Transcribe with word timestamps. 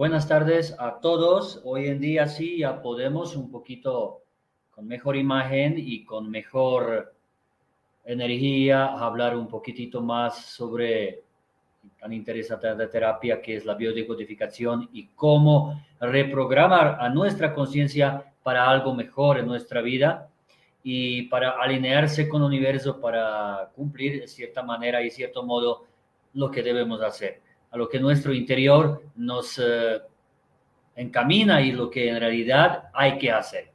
Buenas 0.00 0.26
tardes 0.26 0.74
a 0.78 0.98
todos. 0.98 1.60
Hoy 1.62 1.88
en 1.88 2.00
día 2.00 2.26
sí 2.26 2.60
ya 2.60 2.80
podemos 2.80 3.36
un 3.36 3.50
poquito 3.50 4.22
con 4.70 4.86
mejor 4.86 5.14
imagen 5.14 5.74
y 5.76 6.06
con 6.06 6.30
mejor 6.30 7.12
energía 8.06 8.86
hablar 8.86 9.36
un 9.36 9.46
poquitito 9.46 10.00
más 10.00 10.42
sobre 10.46 11.20
tan 12.00 12.14
interesante 12.14 12.66
terapia 12.86 13.42
que 13.42 13.56
es 13.56 13.66
la 13.66 13.74
biodecodificación 13.74 14.88
y 14.94 15.08
cómo 15.08 15.84
reprogramar 16.00 16.96
a 16.98 17.10
nuestra 17.10 17.52
conciencia 17.52 18.24
para 18.42 18.70
algo 18.70 18.94
mejor 18.94 19.38
en 19.38 19.46
nuestra 19.46 19.82
vida 19.82 20.30
y 20.82 21.24
para 21.24 21.60
alinearse 21.60 22.26
con 22.26 22.40
el 22.40 22.46
universo 22.46 22.98
para 22.98 23.68
cumplir 23.76 24.22
de 24.22 24.28
cierta 24.28 24.62
manera 24.62 25.02
y 25.02 25.10
cierto 25.10 25.42
modo 25.42 25.84
lo 26.32 26.50
que 26.50 26.62
debemos 26.62 27.02
hacer 27.02 27.49
a 27.70 27.76
lo 27.76 27.88
que 27.88 28.00
nuestro 28.00 28.32
interior 28.32 29.02
nos 29.16 29.58
eh, 29.58 30.00
encamina 30.96 31.60
y 31.60 31.72
lo 31.72 31.88
que 31.88 32.08
en 32.08 32.18
realidad 32.18 32.90
hay 32.92 33.18
que 33.18 33.30
hacer. 33.30 33.70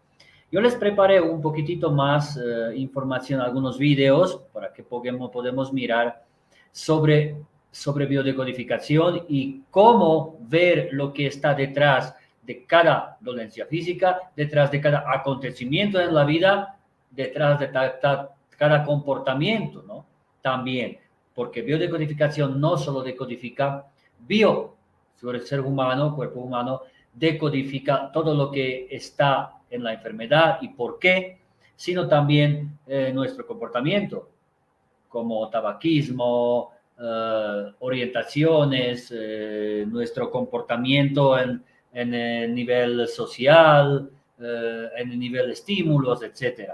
Yo 0.51 0.61
les 0.61 0.75
preparé 0.75 1.19
un 1.19 1.41
poquitito 1.41 1.91
más 1.91 2.37
eh, 2.37 2.75
información, 2.75 3.41
algunos 3.41 3.77
videos 3.77 4.41
para 4.53 4.71
que 4.71 4.83
podemos, 4.83 5.31
podemos 5.31 5.73
mirar 5.73 6.23
sobre, 6.71 7.37
sobre 7.71 8.05
biodecodificación 8.05 9.25
y 9.27 9.63
cómo 9.71 10.37
ver 10.41 10.89
lo 10.91 11.11
que 11.11 11.27
está 11.27 11.53
detrás 11.53 12.15
de 12.43 12.65
cada 12.65 13.17
dolencia 13.21 13.65
física, 13.65 14.31
detrás 14.35 14.71
de 14.71 14.79
cada 14.79 15.03
acontecimiento 15.11 15.99
en 15.99 16.13
la 16.13 16.23
vida, 16.25 16.77
detrás 17.09 17.59
de 17.59 17.71
cada 17.71 18.83
comportamiento, 18.83 19.83
¿no? 19.83 20.05
También 20.41 20.99
porque 21.35 21.61
biodecodificación 21.61 22.59
no 22.59 22.77
solo 22.77 23.03
decodifica 23.03 23.85
bio 24.19 24.75
sobre 25.19 25.39
el 25.39 25.45
ser 25.45 25.59
humano, 25.59 26.15
cuerpo 26.15 26.39
humano, 26.39 26.81
decodifica 27.13 28.09
todo 28.11 28.33
lo 28.33 28.49
que 28.49 28.87
está 28.89 29.59
en 29.69 29.83
la 29.83 29.93
enfermedad 29.93 30.59
y 30.61 30.69
por 30.69 30.97
qué, 30.97 31.39
sino 31.75 32.07
también 32.07 32.79
eh, 32.87 33.11
nuestro 33.13 33.45
comportamiento, 33.45 34.29
como 35.09 35.49
tabaquismo, 35.49 36.71
eh, 36.99 37.71
orientaciones, 37.79 39.13
eh, 39.15 39.85
nuestro 39.87 40.31
comportamiento 40.31 41.37
en, 41.37 41.63
en, 41.93 42.13
el 42.13 42.55
nivel 42.55 43.07
social, 43.07 44.09
en 44.37 45.11
el 45.11 45.17
nivel 45.17 45.47
de 45.47 45.53
estímulos, 45.53 46.21
etc. 46.21 46.71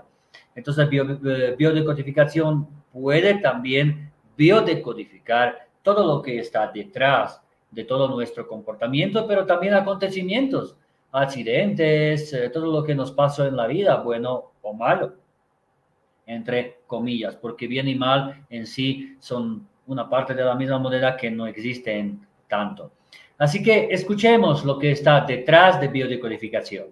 Entonces, 0.55 0.89
biodecodificación 0.89 2.67
puede 2.91 3.35
también 3.35 4.10
biodecodificar 4.41 5.67
todo 5.83 6.03
lo 6.03 6.19
que 6.19 6.39
está 6.39 6.65
detrás 6.71 7.39
de 7.69 7.83
todo 7.83 8.07
nuestro 8.07 8.47
comportamiento, 8.47 9.27
pero 9.27 9.45
también 9.45 9.75
acontecimientos, 9.75 10.75
accidentes, 11.11 12.33
eh, 12.33 12.49
todo 12.49 12.65
lo 12.71 12.83
que 12.83 12.95
nos 12.95 13.11
pasó 13.11 13.45
en 13.45 13.55
la 13.55 13.67
vida, 13.67 13.97
bueno 13.97 14.53
o 14.63 14.73
malo, 14.73 15.13
entre 16.25 16.79
comillas, 16.87 17.35
porque 17.35 17.67
bien 17.67 17.87
y 17.87 17.93
mal 17.93 18.43
en 18.49 18.65
sí 18.65 19.15
son 19.19 19.67
una 19.85 20.09
parte 20.09 20.33
de 20.33 20.43
la 20.43 20.55
misma 20.55 20.79
moneda 20.79 21.15
que 21.15 21.29
no 21.29 21.45
existen 21.45 22.25
tanto. 22.47 22.91
Así 23.37 23.61
que 23.61 23.89
escuchemos 23.91 24.65
lo 24.65 24.79
que 24.79 24.91
está 24.91 25.21
detrás 25.21 25.79
de 25.79 25.87
biodecodificación. 25.87 26.87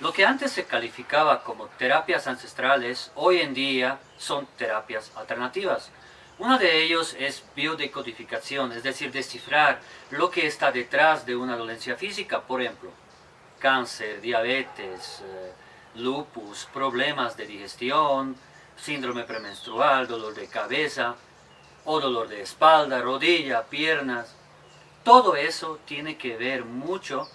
Lo 0.00 0.14
que 0.14 0.24
antes 0.24 0.52
se 0.52 0.64
calificaba 0.64 1.44
como 1.44 1.66
terapias 1.66 2.26
ancestrales, 2.26 3.12
hoy 3.16 3.40
en 3.40 3.52
día 3.52 3.98
son 4.16 4.46
terapias 4.56 5.12
alternativas. 5.14 5.90
Una 6.38 6.56
de 6.56 6.82
ellos 6.82 7.14
es 7.18 7.44
biodecodificación, 7.54 8.72
es 8.72 8.82
decir, 8.82 9.12
descifrar 9.12 9.78
lo 10.10 10.30
que 10.30 10.46
está 10.46 10.72
detrás 10.72 11.26
de 11.26 11.36
una 11.36 11.54
dolencia 11.54 11.96
física, 11.96 12.40
por 12.40 12.62
ejemplo, 12.62 12.90
cáncer, 13.58 14.22
diabetes, 14.22 15.20
eh, 15.22 15.52
lupus, 15.96 16.66
problemas 16.72 17.36
de 17.36 17.46
digestión, 17.46 18.36
síndrome 18.78 19.24
premenstrual, 19.24 20.08
dolor 20.08 20.32
de 20.32 20.46
cabeza 20.46 21.14
o 21.84 22.00
dolor 22.00 22.28
de 22.28 22.40
espalda, 22.40 23.02
rodilla, 23.02 23.64
piernas. 23.64 24.34
Todo 25.04 25.36
eso 25.36 25.78
tiene 25.84 26.16
que 26.16 26.38
ver 26.38 26.64
mucho 26.64 27.28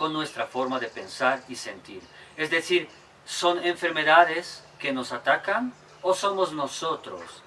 con 0.00 0.14
nuestra 0.14 0.46
forma 0.46 0.78
de 0.78 0.86
pensar 0.86 1.42
y 1.46 1.56
sentir. 1.56 2.00
Es 2.34 2.48
decir, 2.48 2.88
¿son 3.26 3.62
enfermedades 3.62 4.64
que 4.78 4.92
nos 4.92 5.12
atacan 5.12 5.74
o 6.00 6.14
somos 6.14 6.54
nosotros 6.54 7.42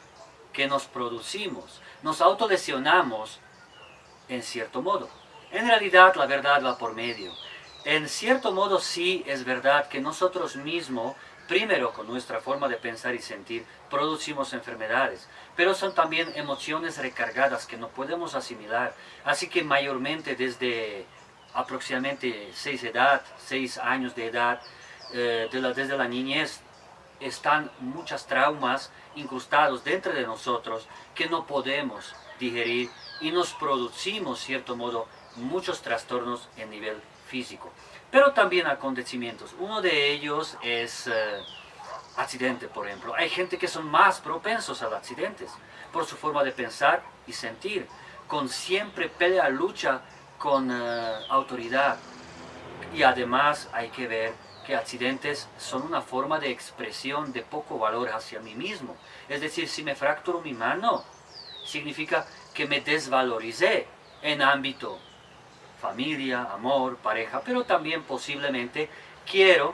que 0.54 0.68
nos 0.68 0.86
producimos? 0.86 1.82
Nos 2.04 2.22
autolesionamos 2.22 3.40
en 4.30 4.44
cierto 4.44 4.84
modo. 4.84 5.10
En 5.50 5.66
realidad 5.66 6.14
la 6.14 6.28
verdad 6.28 6.64
va 6.64 6.78
por 6.78 6.94
medio. 6.94 7.34
En 7.86 8.08
cierto 8.08 8.52
modo 8.52 8.80
sí 8.80 9.24
es 9.26 9.46
verdad 9.46 9.88
que 9.88 10.00
nosotros 10.00 10.56
mismos 10.56 11.16
Primero, 11.48 11.92
con 11.92 12.08
nuestra 12.08 12.40
forma 12.40 12.70
de 12.70 12.78
pensar 12.78 13.14
y 13.16 13.20
sentir, 13.20 13.66
producimos 13.90 14.54
enfermedades, 14.54 15.28
pero 15.58 15.74
son 15.74 15.94
también 15.94 16.32
emociones 16.36 16.98
recargadas 16.98 17.66
que 17.66 17.76
no 17.76 17.90
podemos 17.90 18.34
asimilar. 18.34 18.96
Así 19.26 19.50
que 19.50 19.62
mayormente 19.62 20.38
desde 20.38 21.06
aproximadamente 21.54 22.52
6 22.54 22.84
edad, 22.84 23.22
seis 23.38 23.78
años 23.78 24.16
de 24.16 24.28
edad, 24.28 24.62
eh, 25.14 25.48
desde 25.52 25.98
la 25.98 26.08
niñez, 26.08 26.62
están 27.20 27.72
muchos 27.80 28.26
traumas 28.26 28.92
incrustados 29.16 29.84
dentro 29.84 30.14
de 30.14 30.24
nosotros 30.24 30.88
que 31.16 31.28
no 31.28 31.46
podemos 31.46 32.16
digerir 32.40 32.90
y 33.22 33.32
nos 33.32 33.54
producimos, 33.54 34.40
cierto 34.40 34.76
modo, 34.76 35.08
muchos 35.36 35.82
trastornos 35.82 36.50
en 36.58 36.70
nivel 36.70 37.00
físico. 37.28 37.72
Pero 38.12 38.34
también 38.34 38.68
acontecimientos. 38.68 39.56
Uno 39.60 39.82
de 39.82 40.12
ellos 40.12 40.58
es 40.62 41.08
eh, 41.08 41.12
accidente, 42.18 42.68
por 42.68 42.88
ejemplo. 42.88 43.16
Hay 43.16 43.30
gente 43.30 43.58
que 43.58 43.68
son 43.68 43.90
más 43.90 44.20
propensos 44.20 44.82
a 44.82 44.88
accidentes 44.88 45.52
por 45.92 46.06
su 46.06 46.16
forma 46.16 46.44
de 46.44 46.52
pensar 46.52 47.04
y 47.26 47.34
sentir, 47.34 47.88
con 48.28 48.50
siempre 48.50 49.10
pelea, 49.10 49.50
lucha 49.50 50.02
con 50.44 50.69
eh, 50.69 51.13
autoridad. 51.30 51.95
Y 52.94 53.04
además 53.04 53.69
hay 53.72 53.88
que 53.92 54.10
ver 54.10 54.34
que 54.66 54.75
accidentes 54.75 55.48
son 55.57 55.84
una 55.84 56.01
forma 56.01 56.38
de 56.38 56.51
expresión 56.51 57.31
de 57.31 57.44
poco 57.44 57.80
valor 57.80 58.10
hacia 58.10 58.42
mí 58.42 58.54
mismo. 58.54 58.98
Es 59.30 59.40
decir, 59.40 59.69
si 59.69 59.84
me 59.84 59.95
fracturo 59.95 60.42
mi 60.42 60.51
mano, 60.51 61.06
significa 61.66 62.28
que 62.54 62.68
me 62.68 62.81
desvaloricé 62.81 63.88
en 64.22 64.42
ámbito 64.42 65.00
familia, 65.80 66.50
amor, 66.51 66.98
pareja, 66.98 67.42
pero 67.46 67.63
también 67.63 68.04
posiblemente 68.04 68.89
quiero 69.25 69.74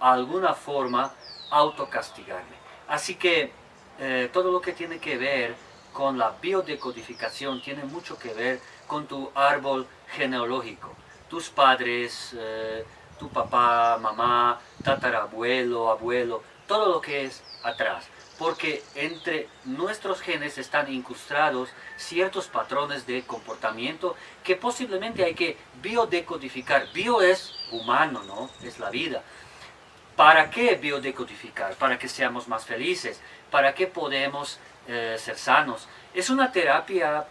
alguna 0.00 0.52
forma 0.52 1.14
autocastigarme. 1.50 2.56
Así 2.88 3.14
que 3.14 3.52
eh, 3.98 4.28
todo 4.34 4.52
lo 4.52 4.60
que 4.60 4.72
tiene 4.74 4.98
que 4.98 5.16
ver 5.16 5.54
con 5.94 6.18
la 6.18 6.34
biodecodificación 6.42 7.62
tiene 7.62 7.84
mucho 7.84 8.18
que 8.18 8.34
ver 8.34 8.60
con 8.86 9.06
tu 9.06 9.30
árbol 9.34 9.86
genealógico. 10.08 10.94
Tus 11.30 11.48
padres, 11.48 12.36
eh, 12.36 12.84
tu 13.18 13.30
papá, 13.30 13.96
mamá, 13.98 14.60
tatarabuelo, 14.82 15.88
abuelo, 15.90 16.42
todo 16.66 16.92
lo 16.92 17.00
que 17.00 17.24
es 17.24 17.42
atrás 17.62 18.04
porque 18.38 18.82
entre 18.94 19.48
nuestros 19.64 20.20
genes 20.20 20.58
están 20.58 20.92
incrustados 20.92 21.70
ciertos 21.96 22.48
patrones 22.48 23.06
de 23.06 23.22
comportamiento 23.22 24.16
que 24.42 24.56
posiblemente 24.56 25.24
hay 25.24 25.34
que 25.34 25.56
biodecodificar. 25.80 26.92
Bio 26.92 27.22
es 27.22 27.54
humano, 27.70 28.22
¿no? 28.24 28.50
Es 28.62 28.78
la 28.78 28.90
vida. 28.90 29.22
¿Para 30.16 30.50
qué 30.50 30.74
biodecodificar? 30.76 31.74
Para 31.76 31.98
que 31.98 32.08
seamos 32.08 32.48
más 32.48 32.64
felices, 32.64 33.20
para 33.50 33.74
que 33.74 33.86
podemos 33.86 34.58
eh, 34.86 35.16
ser 35.18 35.36
sanos. 35.36 35.88
Es 36.12 36.30
una 36.30 36.52
terapia 36.52 37.26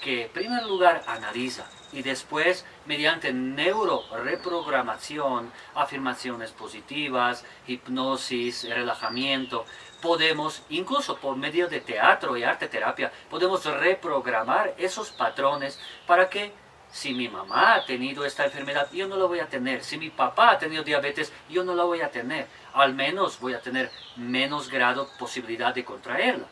que 0.00 0.24
en 0.24 0.30
primer 0.30 0.64
lugar 0.64 1.04
analiza 1.06 1.64
y 1.92 2.02
después 2.02 2.66
mediante 2.86 3.32
neuroreprogramación, 3.32 5.52
afirmaciones 5.74 6.50
positivas, 6.50 7.44
hipnosis, 7.66 8.68
relajamiento, 8.68 9.64
podemos, 10.02 10.62
incluso 10.68 11.16
por 11.16 11.36
medio 11.36 11.68
de 11.68 11.80
teatro 11.80 12.36
y 12.36 12.42
arte 12.42 12.68
terapia, 12.68 13.10
podemos 13.30 13.64
reprogramar 13.64 14.74
esos 14.76 15.10
patrones 15.10 15.80
para 16.06 16.28
que 16.28 16.52
si 16.90 17.12
mi 17.12 17.28
mamá 17.28 17.74
ha 17.74 17.84
tenido 17.84 18.24
esta 18.24 18.44
enfermedad, 18.44 18.88
yo 18.92 19.08
no 19.08 19.16
la 19.16 19.24
voy 19.24 19.40
a 19.40 19.48
tener. 19.48 19.82
Si 19.82 19.98
mi 19.98 20.10
papá 20.10 20.52
ha 20.52 20.58
tenido 20.58 20.84
diabetes, 20.84 21.32
yo 21.50 21.64
no 21.64 21.74
la 21.74 21.82
voy 21.82 22.02
a 22.02 22.10
tener. 22.10 22.46
Al 22.72 22.94
menos 22.94 23.40
voy 23.40 23.54
a 23.54 23.60
tener 23.60 23.90
menos 24.14 24.70
grado 24.70 25.08
posibilidad 25.18 25.74
de 25.74 25.84
contraerla. 25.84 26.46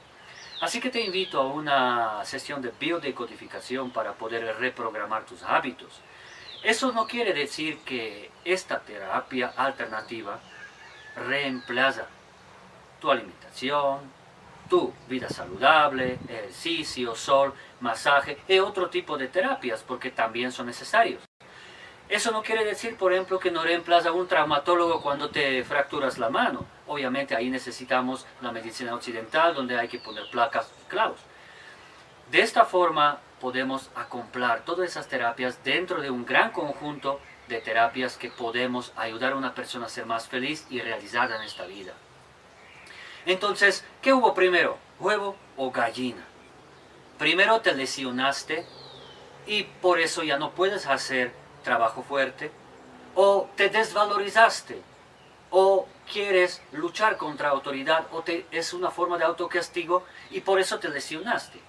Así 0.62 0.78
que 0.78 0.90
te 0.90 1.00
invito 1.00 1.40
a 1.40 1.46
una 1.48 2.24
sesión 2.24 2.62
de 2.62 2.72
biodecodificación 2.78 3.90
para 3.90 4.12
poder 4.12 4.44
reprogramar 4.60 5.26
tus 5.26 5.42
hábitos. 5.42 6.00
Eso 6.62 6.92
no 6.92 7.04
quiere 7.08 7.32
decir 7.32 7.78
que 7.78 8.30
esta 8.44 8.78
terapia 8.78 9.52
alternativa 9.56 10.38
reemplaza 11.16 12.06
tu 13.00 13.10
alimentación, 13.10 14.02
tu 14.70 14.94
vida 15.08 15.28
saludable, 15.28 16.20
ejercicio, 16.28 17.16
sol, 17.16 17.52
masaje 17.80 18.38
y 18.46 18.60
otro 18.60 18.88
tipo 18.88 19.18
de 19.18 19.26
terapias 19.26 19.82
porque 19.82 20.12
también 20.12 20.52
son 20.52 20.66
necesarios. 20.66 21.24
Eso 22.12 22.30
no 22.30 22.42
quiere 22.42 22.62
decir, 22.66 22.98
por 22.98 23.14
ejemplo, 23.14 23.38
que 23.38 23.50
no 23.50 23.62
reemplaza 23.62 24.10
a 24.10 24.12
un 24.12 24.28
traumatólogo 24.28 25.00
cuando 25.00 25.30
te 25.30 25.64
fracturas 25.64 26.18
la 26.18 26.28
mano. 26.28 26.66
Obviamente 26.86 27.34
ahí 27.34 27.48
necesitamos 27.48 28.26
la 28.42 28.52
medicina 28.52 28.94
occidental 28.94 29.54
donde 29.54 29.78
hay 29.78 29.88
que 29.88 29.98
poner 29.98 30.28
placas 30.30 30.70
clavos. 30.88 31.20
De 32.30 32.42
esta 32.42 32.66
forma 32.66 33.18
podemos 33.40 33.88
acomplar 33.94 34.62
todas 34.66 34.90
esas 34.90 35.08
terapias 35.08 35.64
dentro 35.64 36.02
de 36.02 36.10
un 36.10 36.26
gran 36.26 36.50
conjunto 36.50 37.18
de 37.48 37.62
terapias 37.62 38.18
que 38.18 38.28
podemos 38.28 38.92
ayudar 38.96 39.32
a 39.32 39.36
una 39.36 39.54
persona 39.54 39.86
a 39.86 39.88
ser 39.88 40.04
más 40.04 40.28
feliz 40.28 40.66
y 40.68 40.82
realizada 40.82 41.36
en 41.36 41.42
esta 41.44 41.64
vida. 41.64 41.94
Entonces, 43.24 43.86
¿qué 44.02 44.12
hubo 44.12 44.34
primero? 44.34 44.76
¿Huevo 45.00 45.34
o 45.56 45.70
gallina? 45.70 46.22
Primero 47.18 47.62
te 47.62 47.74
lesionaste 47.74 48.66
y 49.46 49.62
por 49.62 49.98
eso 49.98 50.22
ya 50.22 50.36
no 50.36 50.50
puedes 50.50 50.86
hacer 50.86 51.40
trabajo 51.62 52.02
fuerte, 52.02 52.50
o 53.14 53.48
te 53.56 53.68
desvalorizaste, 53.68 54.80
o 55.50 55.86
quieres 56.10 56.62
luchar 56.72 57.16
contra 57.16 57.50
autoridad, 57.50 58.06
o 58.12 58.22
te, 58.22 58.46
es 58.50 58.72
una 58.72 58.90
forma 58.90 59.18
de 59.18 59.24
autocastigo 59.24 60.04
y 60.30 60.40
por 60.40 60.58
eso 60.58 60.78
te 60.78 60.88
lesionaste. 60.88 61.60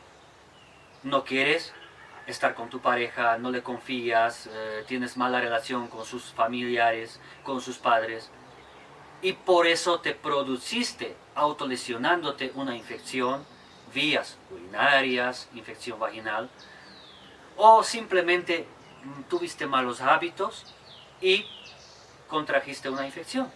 No 1.04 1.24
quieres 1.24 1.74
estar 2.28 2.56
con 2.56 2.70
tu 2.70 2.80
pareja, 2.80 3.38
no 3.38 3.52
le 3.52 3.62
confías, 3.62 4.48
eh, 4.48 4.84
tienes 4.88 5.18
mala 5.18 5.42
relación 5.42 5.88
con 5.88 6.06
sus 6.06 6.32
familiares, 6.32 7.20
con 7.44 7.60
sus 7.60 7.78
padres, 7.78 8.30
y 9.22 9.34
por 9.34 9.68
eso 9.68 10.00
te 10.00 10.14
produciste 10.14 11.16
autolesionándote 11.36 12.52
una 12.56 12.76
infección, 12.76 13.46
vías 13.94 14.38
urinarias, 14.52 15.50
infección 15.54 16.00
vaginal, 16.00 16.50
o 17.58 17.84
simplemente 17.84 18.66
tuviste 19.30 19.66
malos 19.68 20.02
hábitos 20.02 20.66
y 21.22 21.46
contrajiste 22.28 22.90
una 22.90 23.06
infección. 23.06 23.50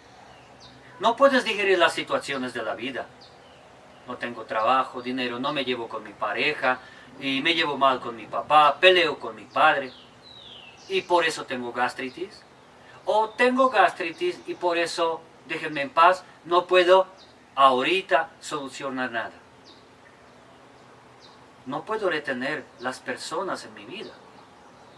No 0.99 1.15
puedes 1.15 1.43
digerir 1.43 1.77
las 1.77 1.93
situaciones 1.93 2.53
de 2.53 2.63
la 2.63 2.75
vida. 2.75 3.05
No 4.07 4.17
tengo 4.17 4.45
trabajo, 4.45 5.01
dinero, 5.01 5.39
no 5.39 5.53
me 5.53 5.65
llevo 5.65 5.87
con 5.87 6.03
mi 6.03 6.13
pareja, 6.13 6.79
y 7.19 7.41
me 7.41 7.53
llevo 7.53 7.77
mal 7.77 7.99
con 7.99 8.15
mi 8.15 8.25
papá, 8.25 8.77
peleo 8.79 9.19
con 9.19 9.35
mi 9.35 9.45
padre, 9.45 9.91
y 10.87 11.01
por 11.01 11.25
eso 11.25 11.45
tengo 11.45 11.71
gastritis. 11.71 12.43
O 13.05 13.29
tengo 13.29 13.69
gastritis 13.69 14.39
y 14.47 14.53
por 14.55 14.77
eso, 14.77 15.21
déjenme 15.47 15.81
en 15.81 15.89
paz, 15.89 16.23
no 16.45 16.67
puedo 16.67 17.07
ahorita 17.55 18.31
solucionar 18.41 19.11
nada. 19.11 19.31
No 21.65 21.83
puedo 21.83 22.09
retener 22.09 22.65
las 22.79 22.99
personas 22.99 23.65
en 23.65 23.73
mi 23.73 23.85
vida. 23.85 24.11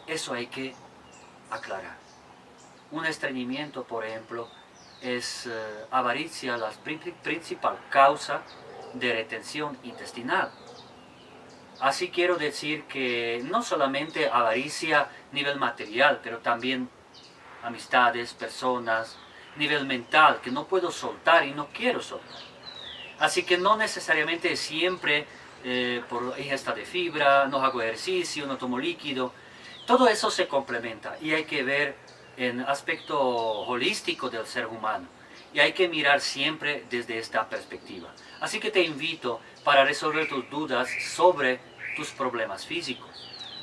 Eso 0.09 0.33
hay 0.33 0.47
que 0.47 0.73
aclarar. 1.51 1.95
Un 2.89 3.05
estreñimiento, 3.05 3.83
por 3.83 4.03
ejemplo, 4.03 4.49
es 5.03 5.45
eh, 5.45 5.85
avaricia 5.91 6.57
la 6.57 6.71
principal 7.23 7.77
causa 7.91 8.41
de 8.95 9.13
retención 9.13 9.77
intestinal. 9.83 10.51
Así 11.79 12.09
quiero 12.09 12.37
decir 12.37 12.85
que 12.85 13.43
no 13.51 13.61
solamente 13.61 14.27
avaricia 14.27 15.01
a 15.01 15.09
nivel 15.31 15.59
material, 15.59 16.19
pero 16.23 16.39
también 16.39 16.89
amistades, 17.61 18.33
personas, 18.33 19.15
nivel 19.57 19.85
mental, 19.85 20.41
que 20.41 20.49
no 20.49 20.65
puedo 20.65 20.89
soltar 20.89 21.45
y 21.45 21.51
no 21.51 21.67
quiero 21.67 22.01
soltar. 22.01 22.41
Así 23.19 23.43
que 23.43 23.59
no 23.59 23.77
necesariamente 23.77 24.55
siempre 24.55 25.27
eh, 25.63 26.01
por 26.09 26.33
ingesta 26.39 26.73
de 26.73 26.83
fibra, 26.83 27.45
no 27.45 27.61
hago 27.61 27.79
ejercicio, 27.83 28.47
no 28.47 28.57
tomo 28.57 28.79
líquido, 28.79 29.33
todo 29.89 30.07
eso 30.07 30.29
se 30.29 30.47
complementa 30.47 31.17
y 31.19 31.33
hay 31.33 31.45
que 31.45 31.63
ver 31.63 31.95
en 32.37 32.61
aspecto 32.61 33.19
holístico 33.19 34.29
del 34.29 34.45
ser 34.45 34.67
humano 34.67 35.07
y 35.51 35.61
hay 35.61 35.73
que 35.73 35.89
mirar 35.89 36.21
siempre 36.21 36.83
desde 36.91 37.17
esta 37.17 37.49
perspectiva. 37.49 38.07
Así 38.39 38.59
que 38.59 38.69
te 38.69 38.83
invito 38.83 39.39
para 39.63 39.83
resolver 39.83 40.29
tus 40.29 40.47
dudas 40.47 40.87
sobre 41.15 41.59
tus 41.95 42.11
problemas 42.11 42.67
físicos, 42.67 43.09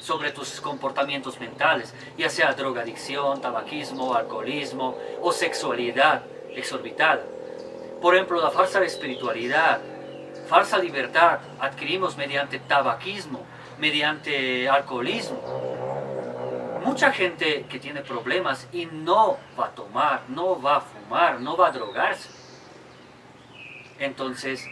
sobre 0.00 0.32
tus 0.32 0.60
comportamientos 0.60 1.38
mentales, 1.38 1.94
ya 2.18 2.28
sea 2.28 2.54
drogadicción, 2.54 3.40
tabaquismo, 3.40 4.16
alcoholismo 4.16 4.98
o 5.22 5.30
sexualidad 5.30 6.24
exorbitada. 6.50 7.22
Por 8.02 8.16
ejemplo, 8.16 8.42
la 8.42 8.50
falsa 8.50 8.82
espiritualidad, 8.82 9.80
falsa 10.48 10.76
libertad 10.78 11.38
adquirimos 11.60 12.16
mediante 12.16 12.58
tabaquismo, 12.58 13.46
mediante 13.78 14.68
alcoholismo, 14.68 15.75
mucha 16.86 17.10
gente 17.10 17.66
que 17.68 17.80
tiene 17.80 18.00
problemas 18.00 18.68
y 18.72 18.86
no 18.86 19.38
va 19.58 19.66
a 19.66 19.70
tomar, 19.70 20.22
no 20.28 20.60
va 20.60 20.76
a 20.76 20.80
fumar, 20.80 21.40
no 21.40 21.56
va 21.56 21.68
a 21.68 21.72
drogarse. 21.72 22.28
Entonces, 23.98 24.64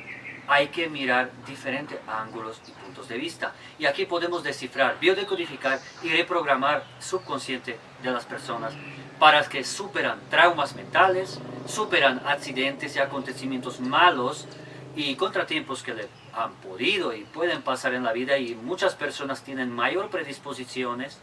hay 0.47 0.69
que 0.69 0.89
mirar 0.89 1.33
diferentes 1.45 1.99
ángulos 2.07 2.61
y 2.69 2.71
puntos 2.71 3.09
de 3.09 3.19
vista. 3.19 3.53
Y 3.81 3.87
aquí 3.87 4.05
podemos 4.07 4.45
descifrar, 4.45 4.97
biodecodificar 5.01 5.81
y 6.05 6.11
reprogramar 6.11 6.85
subconsciente 7.01 7.79
de 8.03 8.11
las 8.13 8.25
personas 8.27 8.75
para 9.19 9.43
que 9.43 9.65
superan 9.65 10.21
traumas 10.31 10.77
mentales, 10.77 11.41
superan 11.67 12.23
accidentes 12.27 12.95
y 12.95 13.01
acontecimientos 13.01 13.81
malos 13.81 14.47
y 14.95 15.17
contratiempos 15.17 15.83
que 15.83 15.95
le 15.95 16.09
han 16.33 16.53
podido 16.55 17.13
y 17.13 17.25
pueden 17.25 17.63
pasar 17.63 17.95
en 17.95 18.05
la 18.05 18.13
vida 18.13 18.39
y 18.39 18.55
muchas 18.55 18.95
personas 18.95 19.43
tienen 19.43 19.71
mayor 19.71 20.11
predisposiciones 20.11 21.19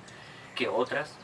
otras 0.68 1.15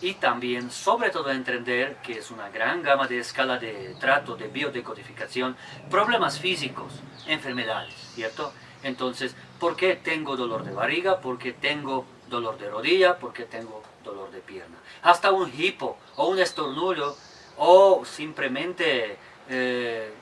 y 0.00 0.14
también 0.14 0.70
sobre 0.70 1.10
todo 1.10 1.30
entender 1.30 1.96
que 2.02 2.18
es 2.18 2.30
una 2.30 2.48
gran 2.50 2.82
gama 2.82 3.08
de 3.08 3.18
escala 3.18 3.58
de 3.58 3.96
trato, 3.98 4.36
de 4.36 4.48
biodecodificación, 4.48 5.56
problemas 5.90 6.38
físicos, 6.38 6.92
enfermedades, 7.26 7.94
¿cierto? 8.14 8.52
Entonces, 8.82 9.34
¿por 9.58 9.74
qué 9.74 9.96
tengo 9.96 10.36
dolor 10.36 10.64
de 10.64 10.72
barriga? 10.72 11.20
¿Por 11.20 11.38
qué 11.38 11.52
tengo 11.52 12.04
dolor 12.28 12.58
de 12.58 12.70
rodilla? 12.70 13.18
¿Por 13.18 13.32
qué 13.32 13.44
tengo 13.44 13.82
dolor 14.04 14.30
de 14.30 14.38
pierna? 14.38 14.76
Hasta 15.02 15.32
un 15.32 15.52
hipo 15.58 15.98
o 16.16 16.28
un 16.28 16.38
estornudo 16.38 17.16
o 17.56 18.04
simplemente 18.04 19.16
eh, 19.48 20.12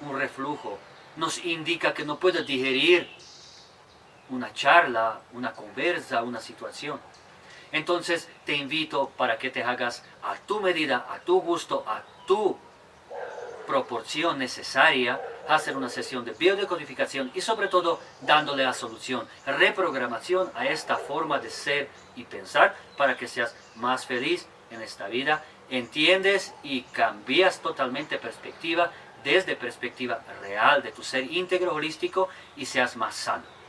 un 0.00 0.18
reflujo 0.18 0.78
nos 1.16 1.44
indica 1.44 1.94
que 1.94 2.04
no 2.04 2.18
puedo 2.18 2.42
digerir 2.42 3.08
una 4.32 4.52
charla, 4.52 5.20
una 5.32 5.52
conversa, 5.52 6.22
una 6.22 6.40
situación. 6.40 7.00
Entonces 7.70 8.28
te 8.44 8.54
invito 8.54 9.10
para 9.16 9.38
que 9.38 9.50
te 9.50 9.62
hagas 9.62 10.04
a 10.22 10.34
tu 10.36 10.60
medida, 10.60 11.06
a 11.10 11.18
tu 11.20 11.40
gusto, 11.40 11.84
a 11.86 12.02
tu 12.26 12.56
proporción 13.66 14.38
necesaria, 14.38 15.20
hacer 15.48 15.76
una 15.76 15.88
sesión 15.88 16.24
de 16.24 16.32
biodecodificación 16.32 17.30
y 17.34 17.40
sobre 17.40 17.68
todo 17.68 18.00
dándole 18.20 18.64
la 18.64 18.74
solución, 18.74 19.26
reprogramación 19.46 20.50
a 20.54 20.66
esta 20.66 20.96
forma 20.96 21.38
de 21.38 21.50
ser 21.50 21.88
y 22.16 22.24
pensar 22.24 22.74
para 22.96 23.16
que 23.16 23.28
seas 23.28 23.54
más 23.76 24.06
feliz 24.06 24.46
en 24.70 24.82
esta 24.82 25.06
vida, 25.08 25.44
entiendes 25.70 26.54
y 26.62 26.82
cambias 26.82 27.60
totalmente 27.60 28.18
perspectiva 28.18 28.90
desde 29.24 29.56
perspectiva 29.56 30.22
real 30.42 30.82
de 30.82 30.92
tu 30.92 31.02
ser 31.02 31.30
íntegro 31.32 31.74
holístico 31.74 32.28
y 32.56 32.66
seas 32.66 32.96
más 32.96 33.14
sano. 33.14 33.61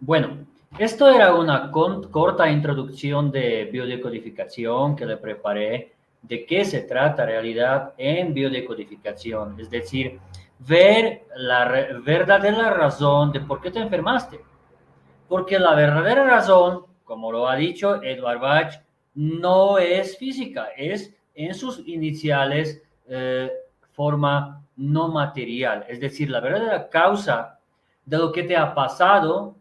Bueno, 0.00 0.46
esto 0.78 1.08
era 1.10 1.34
una 1.34 1.72
corta 1.72 2.48
introducción 2.48 3.32
de 3.32 3.68
biodecodificación 3.72 4.94
que 4.94 5.06
le 5.06 5.16
preparé 5.16 5.92
de 6.22 6.46
qué 6.46 6.64
se 6.64 6.82
trata 6.82 7.26
realidad 7.26 7.94
en 7.96 8.32
biodecodificación, 8.32 9.58
es 9.58 9.70
decir, 9.70 10.20
ver 10.60 11.26
la 11.34 11.64
verdadera 12.04 12.70
razón 12.70 13.32
de 13.32 13.40
por 13.40 13.60
qué 13.60 13.70
te 13.70 13.80
enfermaste. 13.80 14.40
Porque 15.28 15.58
la 15.58 15.74
verdadera 15.74 16.24
razón, 16.24 16.84
como 17.04 17.32
lo 17.32 17.48
ha 17.48 17.56
dicho 17.56 18.02
Edward 18.02 18.40
Bach, 18.40 18.74
no 19.14 19.78
es 19.78 20.16
física, 20.16 20.68
es 20.76 21.12
en 21.34 21.54
sus 21.54 21.86
iniciales 21.86 22.82
eh, 23.08 23.50
forma 23.92 24.64
no 24.76 25.08
material. 25.08 25.84
Es 25.88 25.98
decir, 25.98 26.30
la 26.30 26.40
verdadera 26.40 26.88
causa 26.88 27.58
de 28.06 28.16
lo 28.16 28.30
que 28.30 28.44
te 28.44 28.56
ha 28.56 28.74
pasado 28.74 29.56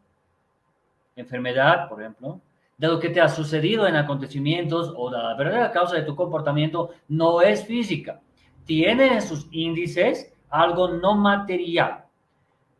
enfermedad, 1.17 1.89
por 1.89 2.01
ejemplo, 2.01 2.39
de 2.77 2.87
lo 2.87 2.99
que 2.99 3.09
te 3.09 3.19
ha 3.19 3.27
sucedido 3.27 3.87
en 3.87 3.95
acontecimientos 3.95 4.93
o 4.95 5.09
de 5.09 5.17
la 5.17 5.35
verdadera 5.35 5.71
causa 5.71 5.95
de 5.95 6.03
tu 6.03 6.15
comportamiento 6.15 6.91
no 7.07 7.41
es 7.41 7.65
física. 7.65 8.21
Tiene 8.65 9.13
en 9.13 9.21
sus 9.21 9.47
índices 9.51 10.31
algo 10.49 10.87
no 10.89 11.15
material. 11.15 12.05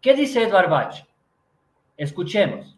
¿Qué 0.02 0.14
dice 0.14 0.44
Edward 0.44 0.70
Bach? 0.70 0.96
Escuchemos. 1.98 2.78